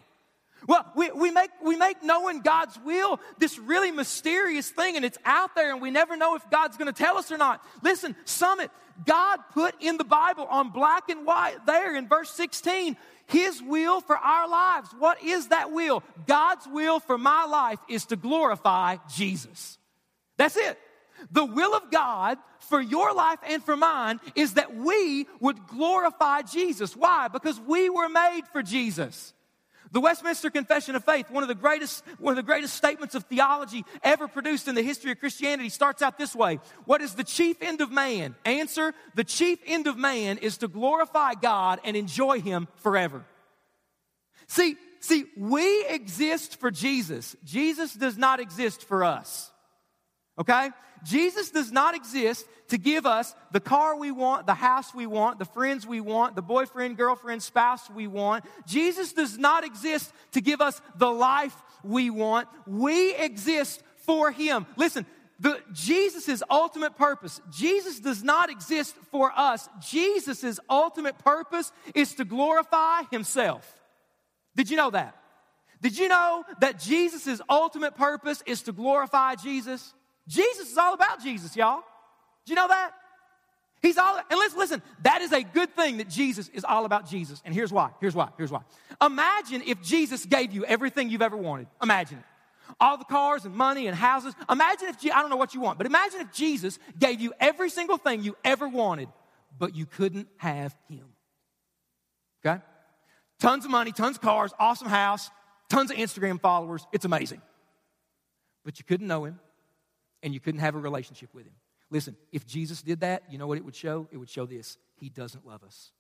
[0.67, 5.19] Well, we, we, make, we make knowing God's will this really mysterious thing, and it's
[5.25, 7.63] out there, and we never know if God's going to tell us or not.
[7.83, 8.71] Listen, Summit,
[9.05, 14.01] God put in the Bible on black and white there in verse 16 His will
[14.01, 14.89] for our lives.
[14.99, 16.03] What is that will?
[16.27, 19.79] God's will for my life is to glorify Jesus.
[20.37, 20.79] That's it.
[21.31, 26.43] The will of God for your life and for mine is that we would glorify
[26.43, 26.97] Jesus.
[26.97, 27.29] Why?
[27.29, 29.33] Because we were made for Jesus.
[29.93, 33.23] The Westminster Confession of Faith, one of the greatest, one of the greatest statements of
[33.25, 36.59] theology ever produced in the history of Christianity, starts out this way.
[36.85, 38.35] What is the chief end of man?
[38.45, 43.25] Answer, the chief end of man is to glorify God and enjoy Him forever.
[44.49, 47.37] See, see, we exist for Jesus.
[47.45, 49.53] Jesus does not exist for us.
[50.39, 50.71] Okay?
[51.05, 55.39] Jesus does not exist to give us the car we want, the house we want,
[55.39, 58.45] the friends we want, the boyfriend, girlfriend, spouse we want.
[58.67, 62.49] Jesus does not exist to give us the life we want.
[62.67, 64.67] We exist for Him.
[64.77, 65.05] Listen,
[65.39, 69.69] the, Jesus' ultimate purpose, Jesus does not exist for us.
[69.81, 73.71] Jesus' ultimate purpose is to glorify Himself.
[74.57, 75.17] Did you know that?
[75.83, 79.93] Did you know that Jesus' ultimate purpose is to glorify Jesus?
[80.29, 81.83] Jesus is all about Jesus, y'all.
[82.47, 82.93] Do you know that?
[83.83, 87.07] He's all, and listen, listen, that is a good thing that Jesus is all about
[87.07, 87.43] Jesus.
[87.45, 87.91] And here's why.
[88.01, 88.31] Here's why.
[88.39, 88.63] Here's why.
[89.03, 91.67] Imagine if Jesus gave you everything you've ever wanted.
[91.83, 92.25] Imagine it.
[92.81, 94.35] All the cars and money and houses.
[94.49, 97.69] Imagine if, I don't know what you want, but imagine if Jesus gave you every
[97.69, 99.11] single thing you ever wanted,
[99.59, 101.05] but you couldn't have him.
[102.45, 102.63] Okay?
[103.39, 105.31] Tons of money, tons of cars, awesome house,
[105.69, 106.87] tons of Instagram followers.
[106.91, 107.43] It's amazing.
[108.65, 109.39] But you couldn't know him
[110.25, 111.53] and you couldn't have a relationship with him.
[111.91, 114.09] Listen, if Jesus did that, you know what it would show?
[114.11, 115.93] It would show this He doesn't love us.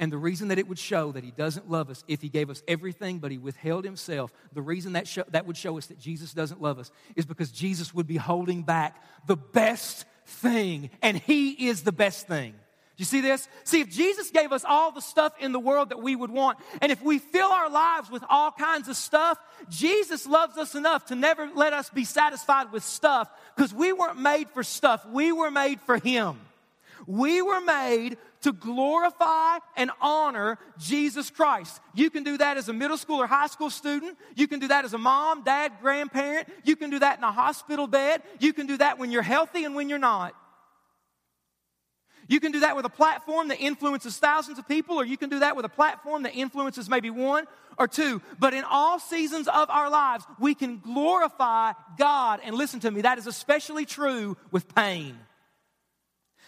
[0.00, 2.50] And the reason that it would show that He doesn't love us if He gave
[2.50, 5.98] us everything but He withheld Himself, the reason that, show, that would show us that
[5.98, 11.18] Jesus doesn't love us is because Jesus would be holding back the best thing, and
[11.18, 12.54] He is the best thing.
[12.96, 13.48] You see this?
[13.64, 16.58] See, if Jesus gave us all the stuff in the world that we would want,
[16.80, 19.38] and if we fill our lives with all kinds of stuff,
[19.70, 24.20] Jesus loves us enough to never let us be satisfied with stuff because we weren't
[24.20, 25.06] made for stuff.
[25.06, 26.38] We were made for Him.
[27.06, 31.80] We were made to glorify and honor Jesus Christ.
[31.94, 34.18] You can do that as a middle school or high school student.
[34.36, 36.48] You can do that as a mom, dad, grandparent.
[36.64, 38.22] You can do that in a hospital bed.
[38.38, 40.34] You can do that when you're healthy and when you're not.
[42.28, 45.28] You can do that with a platform that influences thousands of people, or you can
[45.28, 47.46] do that with a platform that influences maybe one
[47.78, 48.22] or two.
[48.38, 52.40] But in all seasons of our lives, we can glorify God.
[52.44, 55.18] And listen to me, that is especially true with pain.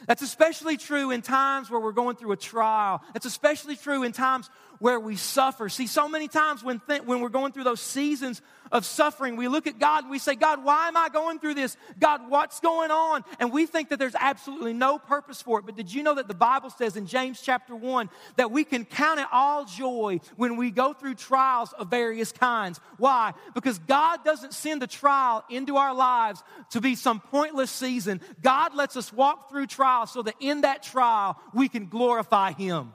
[0.07, 3.03] That's especially true in times where we're going through a trial.
[3.13, 5.69] That's especially true in times where we suffer.
[5.69, 8.43] See, so many times when, th- when we're going through those seasons
[8.75, 11.55] of suffering, we look at God and we say, God, why am I going through
[11.55, 11.77] this?
[12.01, 13.25] God, what's going on?
[13.39, 15.65] And we think that there's absolutely no purpose for it.
[15.65, 18.85] But did you know that the Bible says in James chapter 1 that we can
[18.85, 22.81] count it all joy when we go through trials of various kinds?
[22.99, 23.33] Why?
[23.55, 28.21] Because God doesn't send a trial into our lives to be some pointless season.
[28.43, 32.93] God lets us walk through trials so that in that trial we can glorify Him.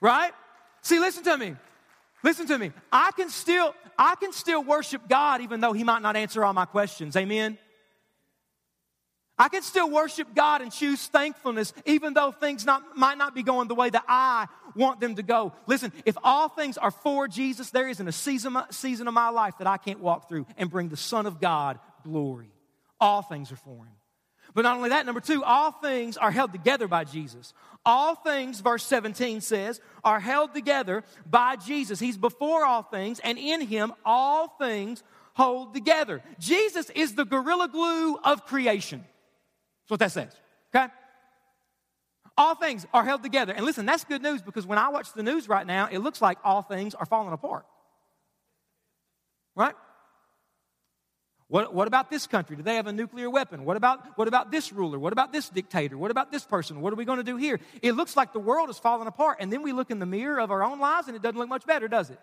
[0.00, 0.32] Right?
[0.82, 1.54] See, listen to me.
[2.24, 2.72] Listen to me.
[2.90, 6.54] I can still I can still worship God even though he might not answer all
[6.54, 7.14] my questions.
[7.16, 7.58] Amen.
[9.36, 13.42] I can still worship God and choose thankfulness even though things not, might not be
[13.42, 15.52] going the way that I want them to go.
[15.66, 19.58] Listen, if all things are for Jesus, there isn't a season, season of my life
[19.58, 22.50] that I can't walk through and bring the Son of God glory.
[23.00, 23.94] All things are for Him.
[24.54, 27.52] But not only that, number two, all things are held together by Jesus.
[27.84, 31.98] All things, verse 17 says, are held together by Jesus.
[31.98, 35.02] He's before all things, and in him all things
[35.34, 36.22] hold together.
[36.38, 39.00] Jesus is the gorilla glue of creation.
[39.00, 40.32] That's what that says.
[40.74, 40.86] Okay?
[42.38, 43.52] All things are held together.
[43.52, 46.22] And listen, that's good news because when I watch the news right now, it looks
[46.22, 47.66] like all things are falling apart.
[49.56, 49.74] Right?
[51.48, 52.56] What, what about this country?
[52.56, 53.64] Do they have a nuclear weapon?
[53.64, 54.98] What about, what about this ruler?
[54.98, 55.98] What about this dictator?
[55.98, 56.80] What about this person?
[56.80, 57.60] What are we going to do here?
[57.82, 59.38] It looks like the world is falling apart.
[59.40, 61.48] And then we look in the mirror of our own lives and it doesn't look
[61.48, 62.18] much better, does it?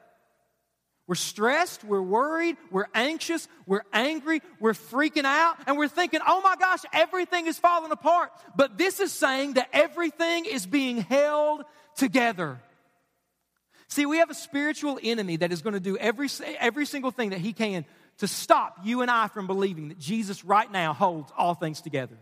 [1.07, 6.41] We're stressed, we're worried, we're anxious, we're angry, we're freaking out, and we're thinking, oh
[6.41, 8.31] my gosh, everything is falling apart.
[8.55, 11.63] But this is saying that everything is being held
[11.97, 12.61] together.
[13.89, 16.29] See, we have a spiritual enemy that is going to do every,
[16.59, 17.83] every single thing that he can
[18.17, 22.17] to stop you and I from believing that Jesus right now holds all things together.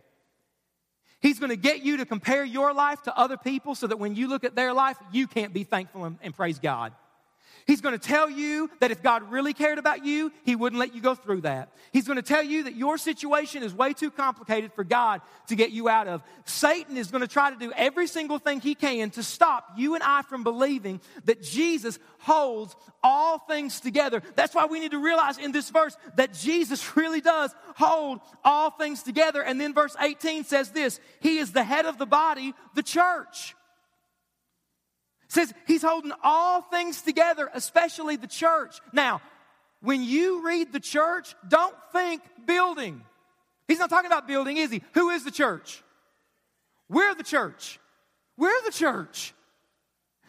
[1.22, 4.16] He's going to get you to compare your life to other people so that when
[4.16, 6.94] you look at their life, you can't be thankful and, and praise God.
[7.70, 10.96] He's going to tell you that if God really cared about you, He wouldn't let
[10.96, 11.72] you go through that.
[11.94, 15.56] He's going to tell you that your situation is way too complicated for God to
[15.56, 16.24] get you out of.
[16.46, 19.94] Satan is going to try to do every single thing he can to stop you
[19.94, 24.24] and I from believing that Jesus holds all things together.
[24.34, 28.72] That's why we need to realize in this verse that Jesus really does hold all
[28.72, 29.44] things together.
[29.44, 33.54] And then verse 18 says this He is the head of the body, the church
[35.30, 38.80] says he's holding all things together, especially the church.
[38.92, 39.22] Now,
[39.82, 43.02] when you read the church, don't think building.
[43.68, 44.82] He's not talking about building, is he?
[44.94, 45.84] Who is the church?
[46.90, 47.80] We're the church.
[48.36, 49.34] We're the church.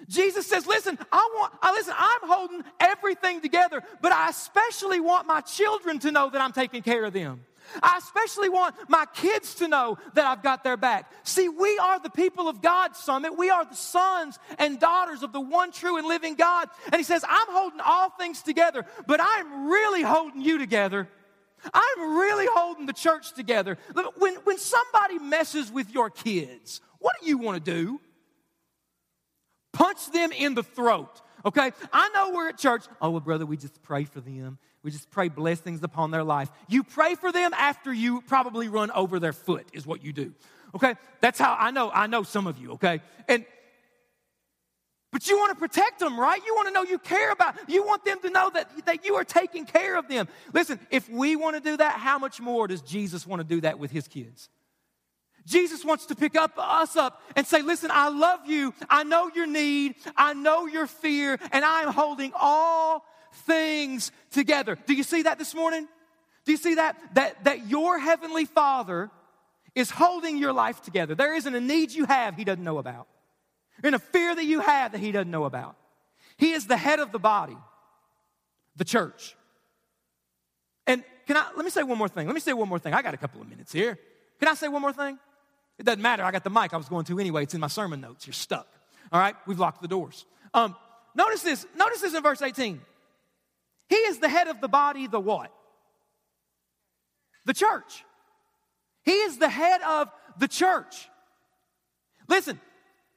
[0.08, 5.26] Jesus says, listen, I want, I listen, I'm holding everything together, but I especially want
[5.26, 7.44] my children to know that I'm taking care of them.
[7.82, 11.10] I especially want my kids to know that I've got their back.
[11.22, 13.36] See, we are the people of God, Summit.
[13.36, 16.68] We are the sons and daughters of the one true and living God.
[16.86, 21.08] And He says, I'm holding all things together, but I'm really holding you together.
[21.74, 23.76] I'm really holding the church together.
[24.16, 28.00] When, when somebody messes with your kids, what do you want to do?
[29.72, 31.20] Punch them in the throat.
[31.44, 31.72] Okay?
[31.92, 32.84] I know we're at church.
[33.00, 34.58] Oh, well, brother, we just pray for them.
[34.82, 36.50] We just pray blessings upon their life.
[36.68, 40.32] You pray for them after you probably run over their foot, is what you do.
[40.74, 40.94] Okay?
[41.20, 43.00] That's how I know, I know some of you, okay?
[43.28, 43.44] And
[45.12, 46.40] but you want to protect them, right?
[46.46, 47.56] You want to know you care about.
[47.68, 50.28] You want them to know that, that you are taking care of them.
[50.52, 53.60] Listen, if we want to do that, how much more does Jesus want to do
[53.62, 54.48] that with his kids?
[55.46, 58.72] Jesus wants to pick up us up and say, Listen, I love you.
[58.88, 59.96] I know your need.
[60.16, 64.76] I know your fear, and I am holding all things together.
[64.86, 65.86] Do you see that this morning?
[66.44, 66.96] Do you see that?
[67.14, 69.10] That, that your heavenly Father
[69.74, 71.14] is holding your life together.
[71.14, 73.06] There isn't a need you have He doesn't know about,
[73.82, 75.76] and a fear that you have that He doesn't know about.
[76.36, 77.56] He is the head of the body,
[78.76, 79.36] the church.
[80.86, 82.26] And can I, let me say one more thing.
[82.26, 82.94] Let me say one more thing.
[82.94, 83.98] I got a couple of minutes here.
[84.38, 85.18] Can I say one more thing?
[85.78, 86.24] It doesn't matter.
[86.24, 87.44] I got the mic I was going to anyway.
[87.44, 88.26] It's in my sermon notes.
[88.26, 88.66] You're stuck.
[89.12, 89.34] All right?
[89.46, 90.24] We've locked the doors.
[90.52, 90.74] Um,
[91.14, 91.66] notice this.
[91.76, 92.80] Notice this in verse 18.
[93.90, 95.52] He is the head of the body, the what?
[97.44, 98.04] The church.
[99.04, 101.08] He is the head of the church.
[102.28, 102.60] Listen,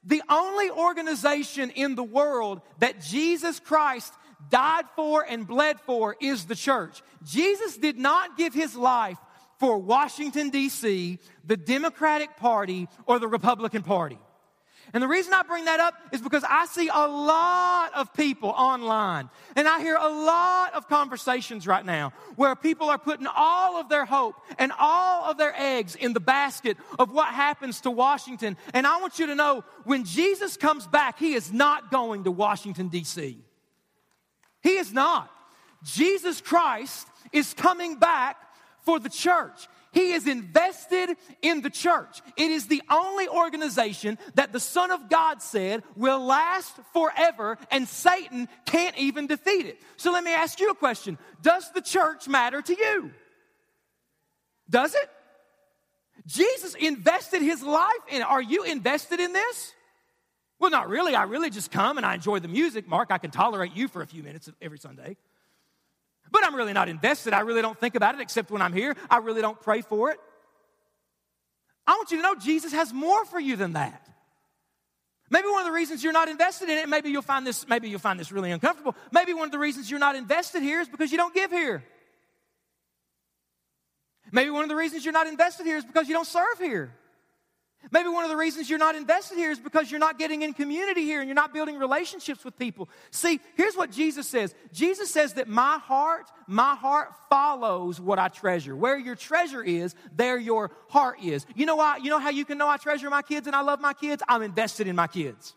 [0.03, 4.11] the only organization in the world that Jesus Christ
[4.49, 7.01] died for and bled for is the church.
[7.23, 9.19] Jesus did not give his life
[9.59, 14.17] for Washington, D.C., the Democratic Party, or the Republican Party.
[14.93, 18.49] And the reason I bring that up is because I see a lot of people
[18.49, 23.79] online and I hear a lot of conversations right now where people are putting all
[23.79, 27.91] of their hope and all of their eggs in the basket of what happens to
[27.91, 28.55] Washington.
[28.75, 32.31] And I want you to know when Jesus comes back, he is not going to
[32.31, 33.39] Washington, D.C.
[34.61, 35.31] He is not.
[35.83, 38.37] Jesus Christ is coming back
[38.83, 39.67] for the church.
[39.93, 42.21] He is invested in the church.
[42.35, 47.87] It is the only organization that the Son of God said will last forever and
[47.87, 49.79] Satan can't even defeat it.
[49.97, 53.11] So let me ask you a question Does the church matter to you?
[54.69, 55.09] Does it?
[56.25, 58.25] Jesus invested his life in it.
[58.25, 59.73] Are you invested in this?
[60.59, 61.13] Well, not really.
[61.13, 62.87] I really just come and I enjoy the music.
[62.87, 65.17] Mark, I can tolerate you for a few minutes every Sunday
[66.33, 67.31] but I'm really not invested.
[67.31, 68.95] I really don't think about it except when I'm here.
[69.09, 70.19] I really don't pray for it.
[71.85, 74.09] I want you to know Jesus has more for you than that.
[75.29, 77.87] Maybe one of the reasons you're not invested in it, maybe you'll find this, maybe
[77.87, 78.95] you'll find this really uncomfortable.
[79.11, 81.83] Maybe one of the reasons you're not invested here is because you don't give here.
[84.31, 86.93] Maybe one of the reasons you're not invested here is because you don't serve here.
[87.91, 90.53] Maybe one of the reasons you're not invested here is because you're not getting in
[90.53, 92.89] community here and you're not building relationships with people.
[93.11, 98.29] See, here's what Jesus says Jesus says that my heart, my heart follows what I
[98.29, 98.75] treasure.
[98.75, 101.45] Where your treasure is, there your heart is.
[101.55, 101.97] You know why?
[101.97, 104.23] You know how you can know I treasure my kids and I love my kids?
[104.27, 105.53] I'm invested in my kids.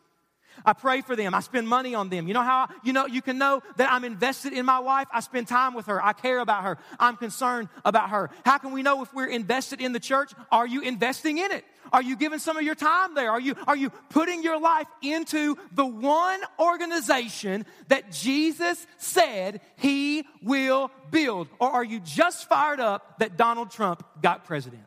[0.65, 1.35] I pray for them.
[1.35, 2.29] I spend money on them.
[2.29, 5.09] You know how you know you can know that I'm invested in my wife?
[5.13, 6.05] I spend time with her.
[6.05, 6.79] I care about her.
[6.99, 8.31] I'm concerned about her.
[8.45, 10.33] How can we know if we're invested in the church?
[10.51, 11.65] Are you investing in it?
[11.93, 13.31] Are you giving some of your time there?
[13.31, 20.25] Are you are you putting your life into the one organization that Jesus said he
[20.43, 21.49] will build?
[21.61, 24.83] Or are you just fired up that Donald Trump got president?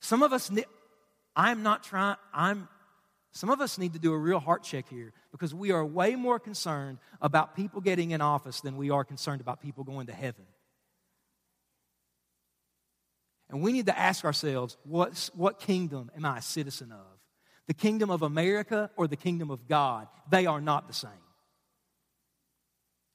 [0.00, 0.50] Some of us
[1.40, 2.68] I'm not trying, I'm,
[3.32, 6.14] some of us need to do a real heart check here because we are way
[6.14, 10.12] more concerned about people getting in office than we are concerned about people going to
[10.12, 10.44] heaven.
[13.48, 17.06] And we need to ask ourselves what's, what kingdom am I a citizen of?
[17.68, 20.08] The kingdom of America or the kingdom of God?
[20.30, 21.10] They are not the same.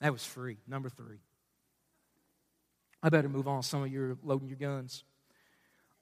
[0.00, 0.56] That was free.
[0.66, 1.18] Number three.
[3.04, 3.62] I better move on.
[3.62, 5.04] Some of you are loading your guns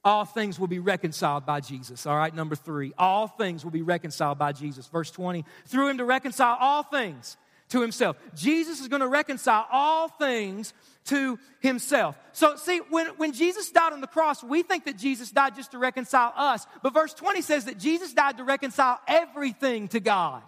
[0.05, 2.07] all things will be reconciled by Jesus.
[2.07, 4.87] All right, number three, all things will be reconciled by Jesus.
[4.87, 7.37] Verse 20, through him to reconcile all things
[7.71, 8.17] to himself.
[8.35, 10.75] Jesus is going to reconcile all things
[11.07, 12.17] to himself.
[12.33, 15.73] So, see, when, when Jesus died on the cross, we think that Jesus died just
[15.73, 16.67] to reconcile us.
[16.83, 20.43] But verse 20 says that Jesus died to reconcile everything to God,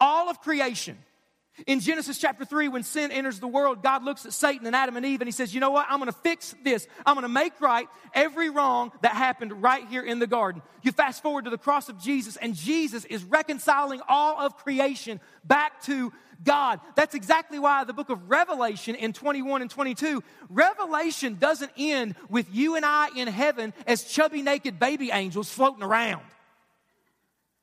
[0.00, 0.96] all of creation.
[1.66, 4.96] In Genesis chapter 3, when sin enters the world, God looks at Satan and Adam
[4.96, 5.86] and Eve and he says, You know what?
[5.88, 6.86] I'm going to fix this.
[7.04, 10.62] I'm going to make right every wrong that happened right here in the garden.
[10.82, 15.20] You fast forward to the cross of Jesus, and Jesus is reconciling all of creation
[15.44, 16.80] back to God.
[16.94, 22.46] That's exactly why the book of Revelation in 21 and 22, Revelation doesn't end with
[22.54, 26.22] you and I in heaven as chubby, naked baby angels floating around.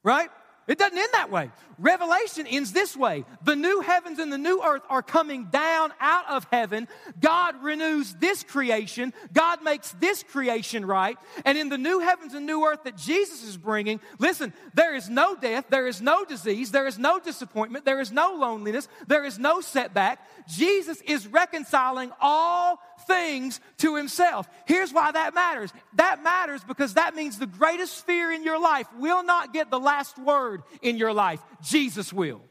[0.04, 0.30] Right?
[0.68, 1.52] It doesn't end that way.
[1.78, 6.28] Revelation ends this way the new heavens and the new earth are coming down out
[6.30, 6.88] of heaven.
[7.20, 11.18] God renews this creation, God makes this creation right.
[11.44, 15.10] And in the new heavens and new earth that Jesus is bringing, listen, there is
[15.10, 19.24] no death, there is no disease, there is no disappointment, there is no loneliness, there
[19.24, 20.26] is no setback.
[20.48, 24.48] Jesus is reconciling all things to himself.
[24.66, 25.72] Here's why that matters.
[25.94, 29.80] That matters because that means the greatest fear in your life will not get the
[29.80, 31.42] last word in your life.
[31.64, 32.42] Jesus will.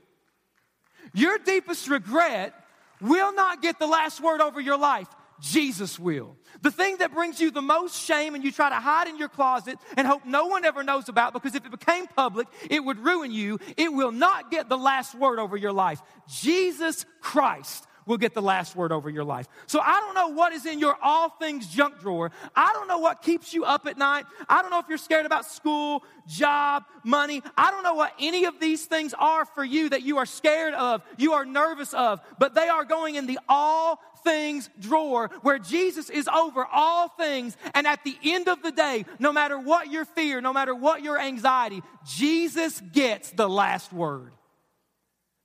[1.12, 2.54] Your deepest regret
[3.00, 5.08] will not get the last word over your life.
[5.40, 6.36] Jesus will.
[6.64, 9.28] The thing that brings you the most shame and you try to hide in your
[9.28, 12.98] closet and hope no one ever knows about because if it became public, it would
[12.98, 13.60] ruin you.
[13.76, 16.00] It will not get the last word over your life.
[16.26, 19.46] Jesus Christ will get the last word over your life.
[19.66, 22.30] So I don't know what is in your all things junk drawer.
[22.56, 24.24] I don't know what keeps you up at night.
[24.48, 27.42] I don't know if you're scared about school, job, money.
[27.58, 30.72] I don't know what any of these things are for you that you are scared
[30.72, 35.58] of, you are nervous of, but they are going in the all things drawer where
[35.58, 37.56] Jesus is over all things.
[37.74, 41.02] And at the end of the day, no matter what your fear, no matter what
[41.02, 44.32] your anxiety, Jesus gets the last word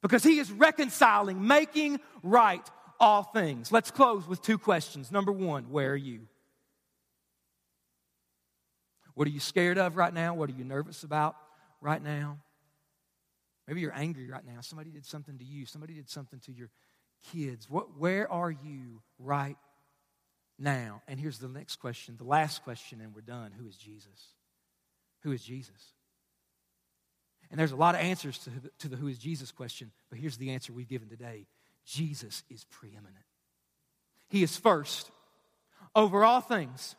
[0.02, 2.66] because he is reconciling, making right
[3.00, 3.72] all things.
[3.72, 5.12] Let's close with two questions.
[5.12, 6.22] Number one, where are you?
[9.14, 10.34] What are you scared of right now?
[10.34, 11.36] What are you nervous about
[11.82, 12.40] right now?
[13.68, 14.62] Maybe you're angry right now.
[14.62, 16.70] Somebody did something to you, somebody did something to your
[17.32, 17.70] kids.
[17.70, 19.58] What, where are you right
[20.58, 21.02] now?
[21.08, 23.52] And here's the next question, the last question, and we're done.
[23.58, 24.34] Who is Jesus?
[25.24, 25.94] Who is Jesus?
[27.52, 30.20] And there's a lot of answers to the, to the who is Jesus question, but
[30.20, 31.48] here's the answer we've given today
[31.86, 33.16] Jesus is preeminent.
[34.28, 35.10] He is first
[35.96, 36.96] over all things.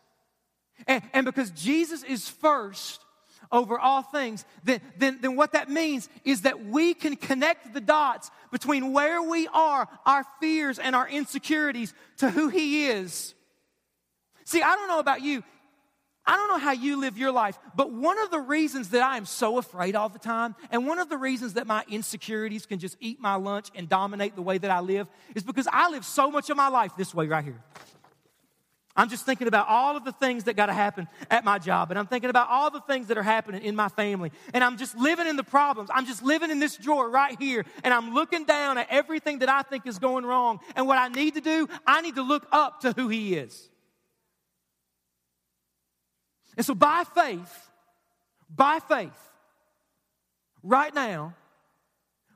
[0.86, 3.04] And, and because Jesus is first
[3.52, 7.80] over all things, then, then, then what that means is that we can connect the
[7.80, 13.34] dots between where we are, our fears and our insecurities, to who He is.
[14.44, 15.42] See, I don't know about you.
[16.26, 19.16] I don't know how you live your life, but one of the reasons that I
[19.16, 22.78] am so afraid all the time, and one of the reasons that my insecurities can
[22.78, 26.04] just eat my lunch and dominate the way that I live, is because I live
[26.04, 27.60] so much of my life this way right here.
[29.00, 31.90] I'm just thinking about all of the things that got to happen at my job,
[31.90, 34.76] and I'm thinking about all the things that are happening in my family, and I'm
[34.76, 35.88] just living in the problems.
[35.90, 39.48] I'm just living in this drawer right here, and I'm looking down at everything that
[39.48, 40.60] I think is going wrong.
[40.76, 43.70] And what I need to do, I need to look up to who He is.
[46.58, 47.70] And so, by faith,
[48.54, 49.18] by faith,
[50.62, 51.32] right now,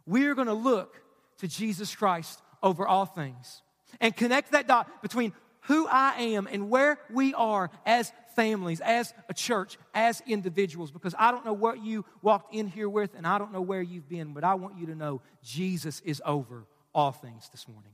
[0.07, 0.97] we are going to look
[1.41, 3.61] to Jesus Christ over all things
[4.01, 5.35] and connect that dot between
[5.65, 11.15] who I am and where we are as families, as a church, as individuals, because
[11.19, 14.09] I don't know what you walked in here with and I don't know where you've
[14.09, 17.93] been, but I want you to know Jesus is over all things this morning.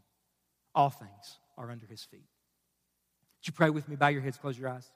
[0.74, 2.26] All things are under his feet.
[3.40, 3.96] Would you pray with me?
[3.96, 4.90] Bow your heads, close your eyes.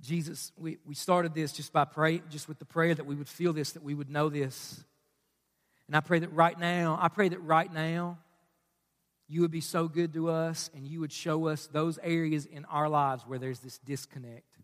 [0.00, 3.28] Jesus, we, we started this just by pray, just with the prayer that we would
[3.28, 4.82] feel this, that we would know this.
[5.92, 8.16] And I pray that right now, I pray that right now,
[9.28, 12.64] you would be so good to us and you would show us those areas in
[12.64, 14.56] our lives where there's this disconnect.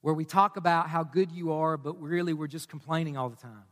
[0.00, 3.36] Where we talk about how good you are, but really we're just complaining all the
[3.36, 3.66] time.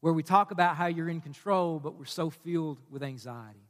[0.00, 3.68] Where we talk about how you're in control, but we're so filled with anxiety.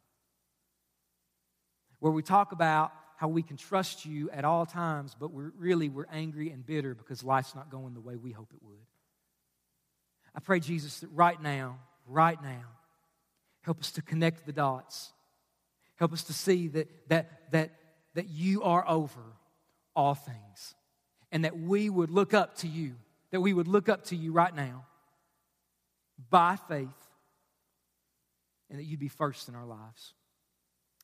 [1.98, 5.88] Where we talk about how we can trust you at all times, but we're really
[5.88, 8.86] we're angry and bitter because life's not going the way we hope it would.
[10.34, 12.64] I pray, Jesus, that right now, right now,
[13.62, 15.12] help us to connect the dots.
[15.96, 17.70] Help us to see that that that
[18.14, 19.20] that you are over
[19.94, 20.74] all things.
[21.32, 22.96] And that we would look up to you,
[23.30, 24.84] that we would look up to you right now
[26.28, 26.88] by faith,
[28.68, 30.14] and that you'd be first in our lives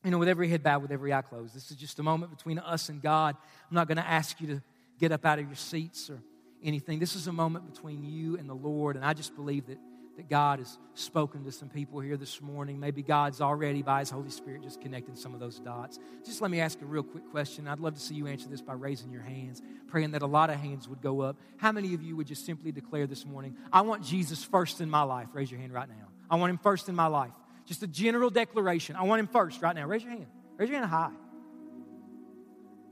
[0.03, 1.55] you know, with every head bowed, with every eye closed.
[1.55, 3.35] This is just a moment between us and God.
[3.69, 4.61] I'm not going to ask you to
[4.99, 6.21] get up out of your seats or
[6.67, 6.99] anything.
[6.99, 9.79] This is a moment between you and the Lord, and I just believe that,
[10.17, 12.79] that God has spoken to some people here this morning.
[12.79, 15.97] Maybe God's already, by His Holy Spirit, just connecting some of those dots.
[16.25, 17.67] Just let me ask a real quick question.
[17.67, 20.49] I'd love to see you answer this by raising your hands, praying that a lot
[20.49, 21.37] of hands would go up.
[21.55, 24.89] How many of you would just simply declare this morning, I want Jesus first in
[24.89, 25.29] my life?
[25.33, 26.07] Raise your hand right now.
[26.29, 27.31] I want Him first in my life.
[27.65, 28.95] Just a general declaration.
[28.97, 29.85] I want Him first right now.
[29.85, 30.27] Raise your hand.
[30.57, 31.11] Raise your hand high.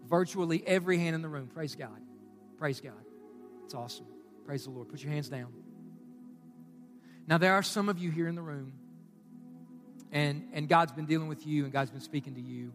[0.07, 1.49] Virtually every hand in the room.
[1.53, 1.99] Praise God.
[2.57, 3.05] Praise God.
[3.66, 4.05] It's awesome.
[4.45, 4.89] Praise the Lord.
[4.89, 5.51] Put your hands down.
[7.28, 8.74] Now, there are some of you here in the room,
[10.11, 12.72] and, and God's been dealing with you, and God's been speaking to you.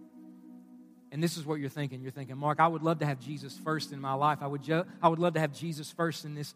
[1.12, 2.02] And this is what you're thinking.
[2.02, 4.38] You're thinking, Mark, I would love to have Jesus first in my life.
[4.40, 6.54] I would, ju- I would love to have Jesus first in this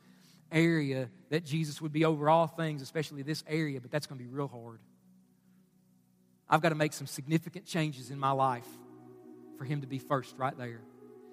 [0.50, 4.24] area, that Jesus would be over all things, especially this area, but that's going to
[4.24, 4.80] be real hard.
[6.48, 8.66] I've got to make some significant changes in my life
[9.58, 10.80] for Him to be first right there.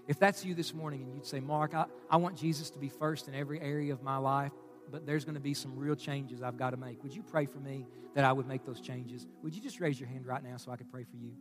[0.08, 2.90] If that's you this morning and you'd say, Mark, I, I want Jesus to be
[2.90, 4.52] first in every area of my life,
[4.92, 7.02] but there's going to be some real changes I've got to make.
[7.04, 7.86] Would you pray for me
[8.16, 9.26] that I would make those changes?
[9.44, 11.32] Would you just raise your hand right now so I could pray for you?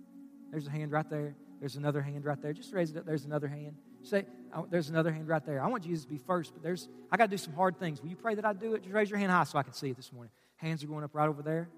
[0.50, 1.34] There's a hand right there.
[1.58, 2.52] There's another hand right there.
[2.52, 3.06] Just raise it up.
[3.06, 3.76] There's another hand.
[4.02, 4.24] Say,
[4.70, 5.62] there's another hand right there.
[5.62, 8.00] I want Jesus to be first, but there's I got to do some hard things.
[8.00, 8.82] Will you pray that I do it?
[8.82, 10.30] Just raise your hand high so I can see it this morning.
[10.56, 11.68] Hands are going up right over there,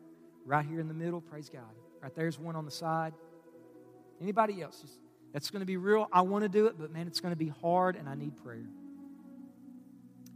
[0.44, 1.20] right here in the middle.
[1.20, 1.62] Praise God.
[2.00, 3.12] Right there's one on the side.
[4.20, 4.84] Anybody else?
[5.32, 6.08] That's going to be real.
[6.12, 8.36] I want to do it, but man, it's going to be hard, and I need
[8.42, 8.66] prayer.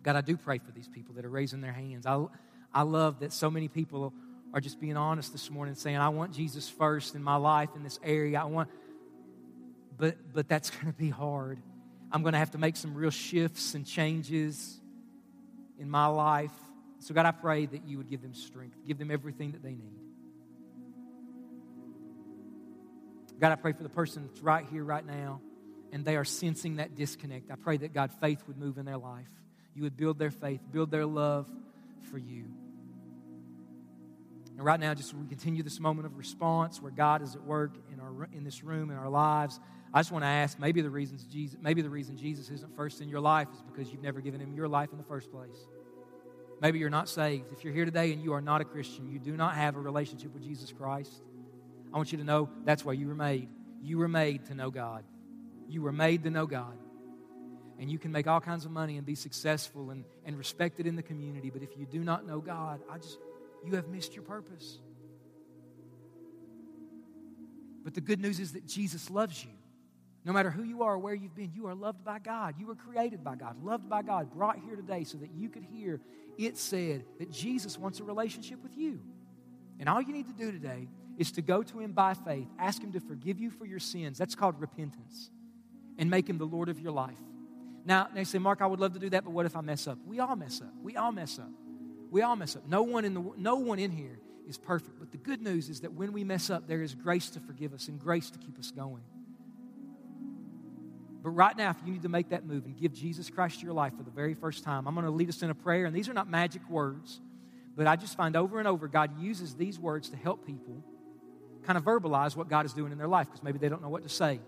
[0.02, 2.06] God, I do pray for these people that are raising their hands.
[2.06, 2.24] I,
[2.72, 4.14] I love that so many people
[4.54, 7.82] are just being honest this morning, saying, I want Jesus first in my life in
[7.82, 8.40] this area.
[8.40, 8.70] I want,
[9.98, 11.60] but, but that's going to be hard.
[12.10, 14.80] I'm going to have to make some real shifts and changes
[15.78, 16.52] in my life.
[17.00, 19.74] So, God, I pray that you would give them strength, give them everything that they
[19.74, 20.05] need.
[23.40, 25.40] God, I pray for the person that's right here, right now,
[25.92, 27.50] and they are sensing that disconnect.
[27.50, 29.28] I pray that, God, faith would move in their life
[29.76, 31.46] you would build their faith, build their love
[32.10, 32.46] for you.
[34.56, 37.76] And right now, just we continue this moment of response where God is at work
[37.92, 39.60] in, our, in this room, in our lives.
[39.92, 43.02] I just want to ask maybe the, reasons Jesus, maybe the reason Jesus isn't first
[43.02, 45.68] in your life is because you've never given him your life in the first place.
[46.62, 47.52] Maybe you're not saved.
[47.52, 49.80] If you're here today and you are not a Christian, you do not have a
[49.80, 51.20] relationship with Jesus Christ,
[51.96, 53.48] I want you to know that's why you were made.
[53.80, 55.02] You were made to know God.
[55.66, 56.76] You were made to know God
[57.78, 60.94] and you can make all kinds of money and be successful and, and respected in
[60.94, 61.48] the community.
[61.48, 63.18] But if you do not know God, I just,
[63.64, 64.76] you have missed your purpose.
[67.82, 69.52] But the good news is that Jesus loves you.
[70.22, 72.56] No matter who you are or where you've been, you are loved by God.
[72.58, 75.62] You were created by God, loved by God, brought here today so that you could
[75.62, 76.02] hear
[76.36, 79.00] it said that Jesus wants a relationship with you.
[79.80, 80.88] And all you need to do today
[81.18, 84.18] is to go to Him by faith, ask Him to forgive you for your sins.
[84.18, 85.30] That's called repentance.
[85.98, 87.18] And make Him the Lord of your life.
[87.84, 89.86] Now, they say, Mark, I would love to do that, but what if I mess
[89.86, 89.98] up?
[90.04, 90.72] We all mess up.
[90.82, 91.50] We all mess up.
[92.10, 92.66] We all mess up.
[92.66, 94.98] No one in, the, no one in here is perfect.
[94.98, 97.72] But the good news is that when we mess up, there is grace to forgive
[97.72, 99.02] us and grace to keep us going.
[101.22, 103.72] But right now, if you need to make that move and give Jesus Christ your
[103.72, 105.84] life for the very first time, I'm going to lead us in a prayer.
[105.84, 107.20] And these are not magic words,
[107.76, 110.84] but I just find over and over God uses these words to help people
[111.66, 113.88] kind of verbalize what God is doing in their life because maybe they don't know
[113.88, 114.40] what to say.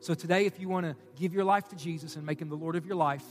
[0.00, 2.56] So today, if you want to give your life to Jesus and make him the
[2.56, 3.24] Lord of your life,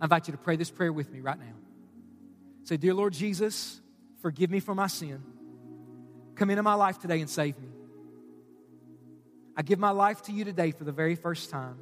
[0.00, 1.54] I invite you to pray this prayer with me right now.
[2.64, 3.80] Say, Dear Lord Jesus,
[4.20, 5.22] forgive me for my sin.
[6.34, 7.68] Come into my life today and save me.
[9.56, 11.78] I give my life to you today for the very first time.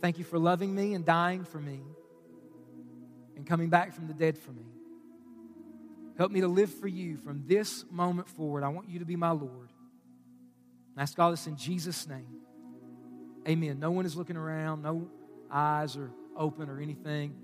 [0.00, 1.80] Thank you for loving me and dying for me
[3.36, 4.64] and coming back from the dead for me.
[6.20, 8.62] Help me to live for you from this moment forward.
[8.62, 9.70] I want you to be my Lord.
[10.94, 12.42] I ask all this in Jesus' name.
[13.48, 13.80] Amen.
[13.80, 15.08] No one is looking around, no
[15.50, 17.34] eyes are open or anything.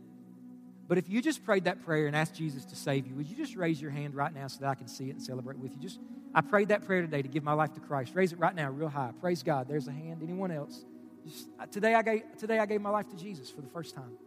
[0.89, 3.35] But if you just prayed that prayer and asked Jesus to save you, would you
[3.35, 5.72] just raise your hand right now so that I can see it and celebrate with
[5.72, 5.79] you?
[5.79, 5.99] Just
[6.35, 8.12] I prayed that prayer today to give my life to Christ.
[8.14, 9.12] Raise it right now, real high.
[9.22, 9.68] Praise God.
[9.68, 10.20] There's a hand.
[10.22, 10.85] Anyone else?
[11.27, 14.18] Just, today I gave today I gave my life to Jesus for the first time.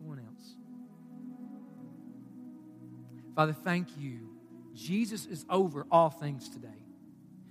[0.00, 0.54] No one else.
[3.34, 4.28] Father, thank you.
[4.74, 6.68] Jesus is over all things today.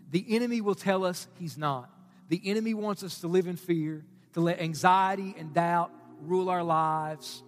[0.09, 1.89] The enemy will tell us he's not.
[2.29, 6.63] The enemy wants us to live in fear, to let anxiety and doubt rule our
[6.63, 7.43] lives.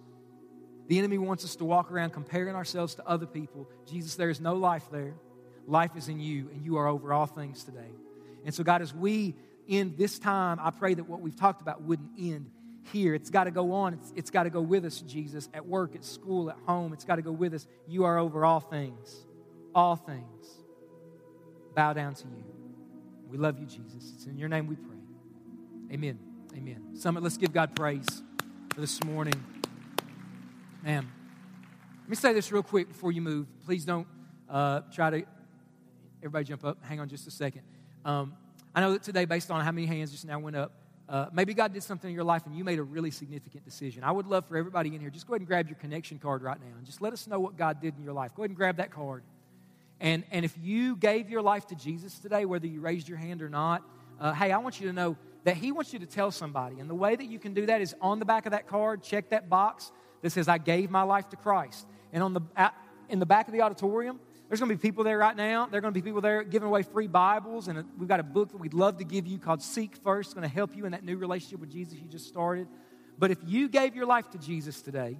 [0.88, 3.70] The enemy wants us to walk around comparing ourselves to other people.
[3.86, 5.14] Jesus, there is no life there.
[5.66, 7.90] Life is in you, and you are over all things today.
[8.44, 9.34] And so, God, as we
[9.68, 12.50] end this time, I pray that what we've talked about wouldn't end
[12.92, 13.14] here.
[13.14, 13.94] It's got to go on.
[13.94, 16.92] It's, it's got to go with us, Jesus, at work, at school, at home.
[16.92, 17.66] It's got to go with us.
[17.86, 19.26] You are over all things.
[19.74, 20.46] All things.
[21.74, 22.44] Bow down to you.
[23.30, 24.12] We love you, Jesus.
[24.14, 24.96] It's in your name we pray.
[25.92, 26.18] Amen.
[26.56, 26.94] Amen.
[26.94, 28.22] Summit, let's give God praise
[28.74, 29.34] for this morning.
[30.84, 31.10] Man,
[32.02, 33.46] let me say this real quick before you move.
[33.64, 34.06] Please don't
[34.48, 35.22] uh, try to,
[36.20, 36.78] everybody jump up.
[36.84, 37.62] Hang on just a second.
[38.04, 38.34] Um,
[38.74, 40.72] I know that today, based on how many hands just now went up,
[41.08, 44.04] uh, maybe God did something in your life and you made a really significant decision.
[44.04, 46.42] I would love for everybody in here, just go ahead and grab your connection card
[46.42, 48.34] right now and just let us know what God did in your life.
[48.34, 49.22] Go ahead and grab that card.
[50.00, 53.42] And, and if you gave your life to Jesus today, whether you raised your hand
[53.42, 53.82] or not,
[54.18, 56.80] uh, hey, I want you to know that He wants you to tell somebody.
[56.80, 59.02] And the way that you can do that is on the back of that card,
[59.02, 59.92] check that box
[60.22, 61.86] that says, I gave my life to Christ.
[62.12, 62.40] And on the,
[63.08, 65.66] in the back of the auditorium, there's going to be people there right now.
[65.66, 67.68] There are going to be people there giving away free Bibles.
[67.68, 70.28] And we've got a book that we'd love to give you called Seek First.
[70.28, 72.68] It's going to help you in that new relationship with Jesus you just started.
[73.18, 75.18] But if you gave your life to Jesus today,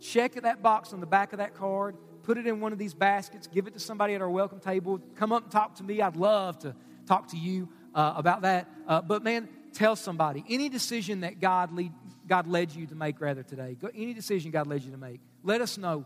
[0.00, 2.94] check that box on the back of that card, put it in one of these
[2.94, 5.00] baskets, give it to somebody at our welcome table.
[5.16, 6.00] Come up and talk to me.
[6.00, 6.76] I'd love to
[7.06, 8.68] talk to you uh, about that.
[8.86, 11.92] Uh, but man, tell somebody any decision that God, lead,
[12.28, 15.60] God led you to make rather today, any decision God led you to make, let
[15.60, 16.04] us know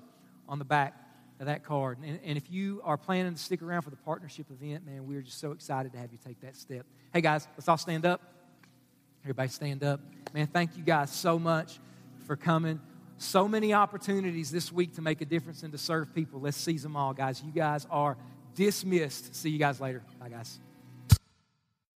[0.49, 0.95] on the back
[1.43, 1.99] of that card.
[1.99, 5.23] And, and if you are planning to stick around for the partnership event, man, we're
[5.23, 6.87] just so excited to have you take that step.
[7.13, 8.23] Hey, guys, let's all stand up.
[9.25, 10.01] Everybody stand up.
[10.33, 11.79] Man, thank you guys so much
[12.27, 12.81] for coming.
[13.19, 16.41] So many opportunities this week to make a difference and to serve people.
[16.41, 17.43] Let's seize them all, guys.
[17.45, 18.17] You guys are
[18.55, 19.35] dismissed.
[19.35, 20.03] See you guys later.
[20.21, 20.59] Bye, guys.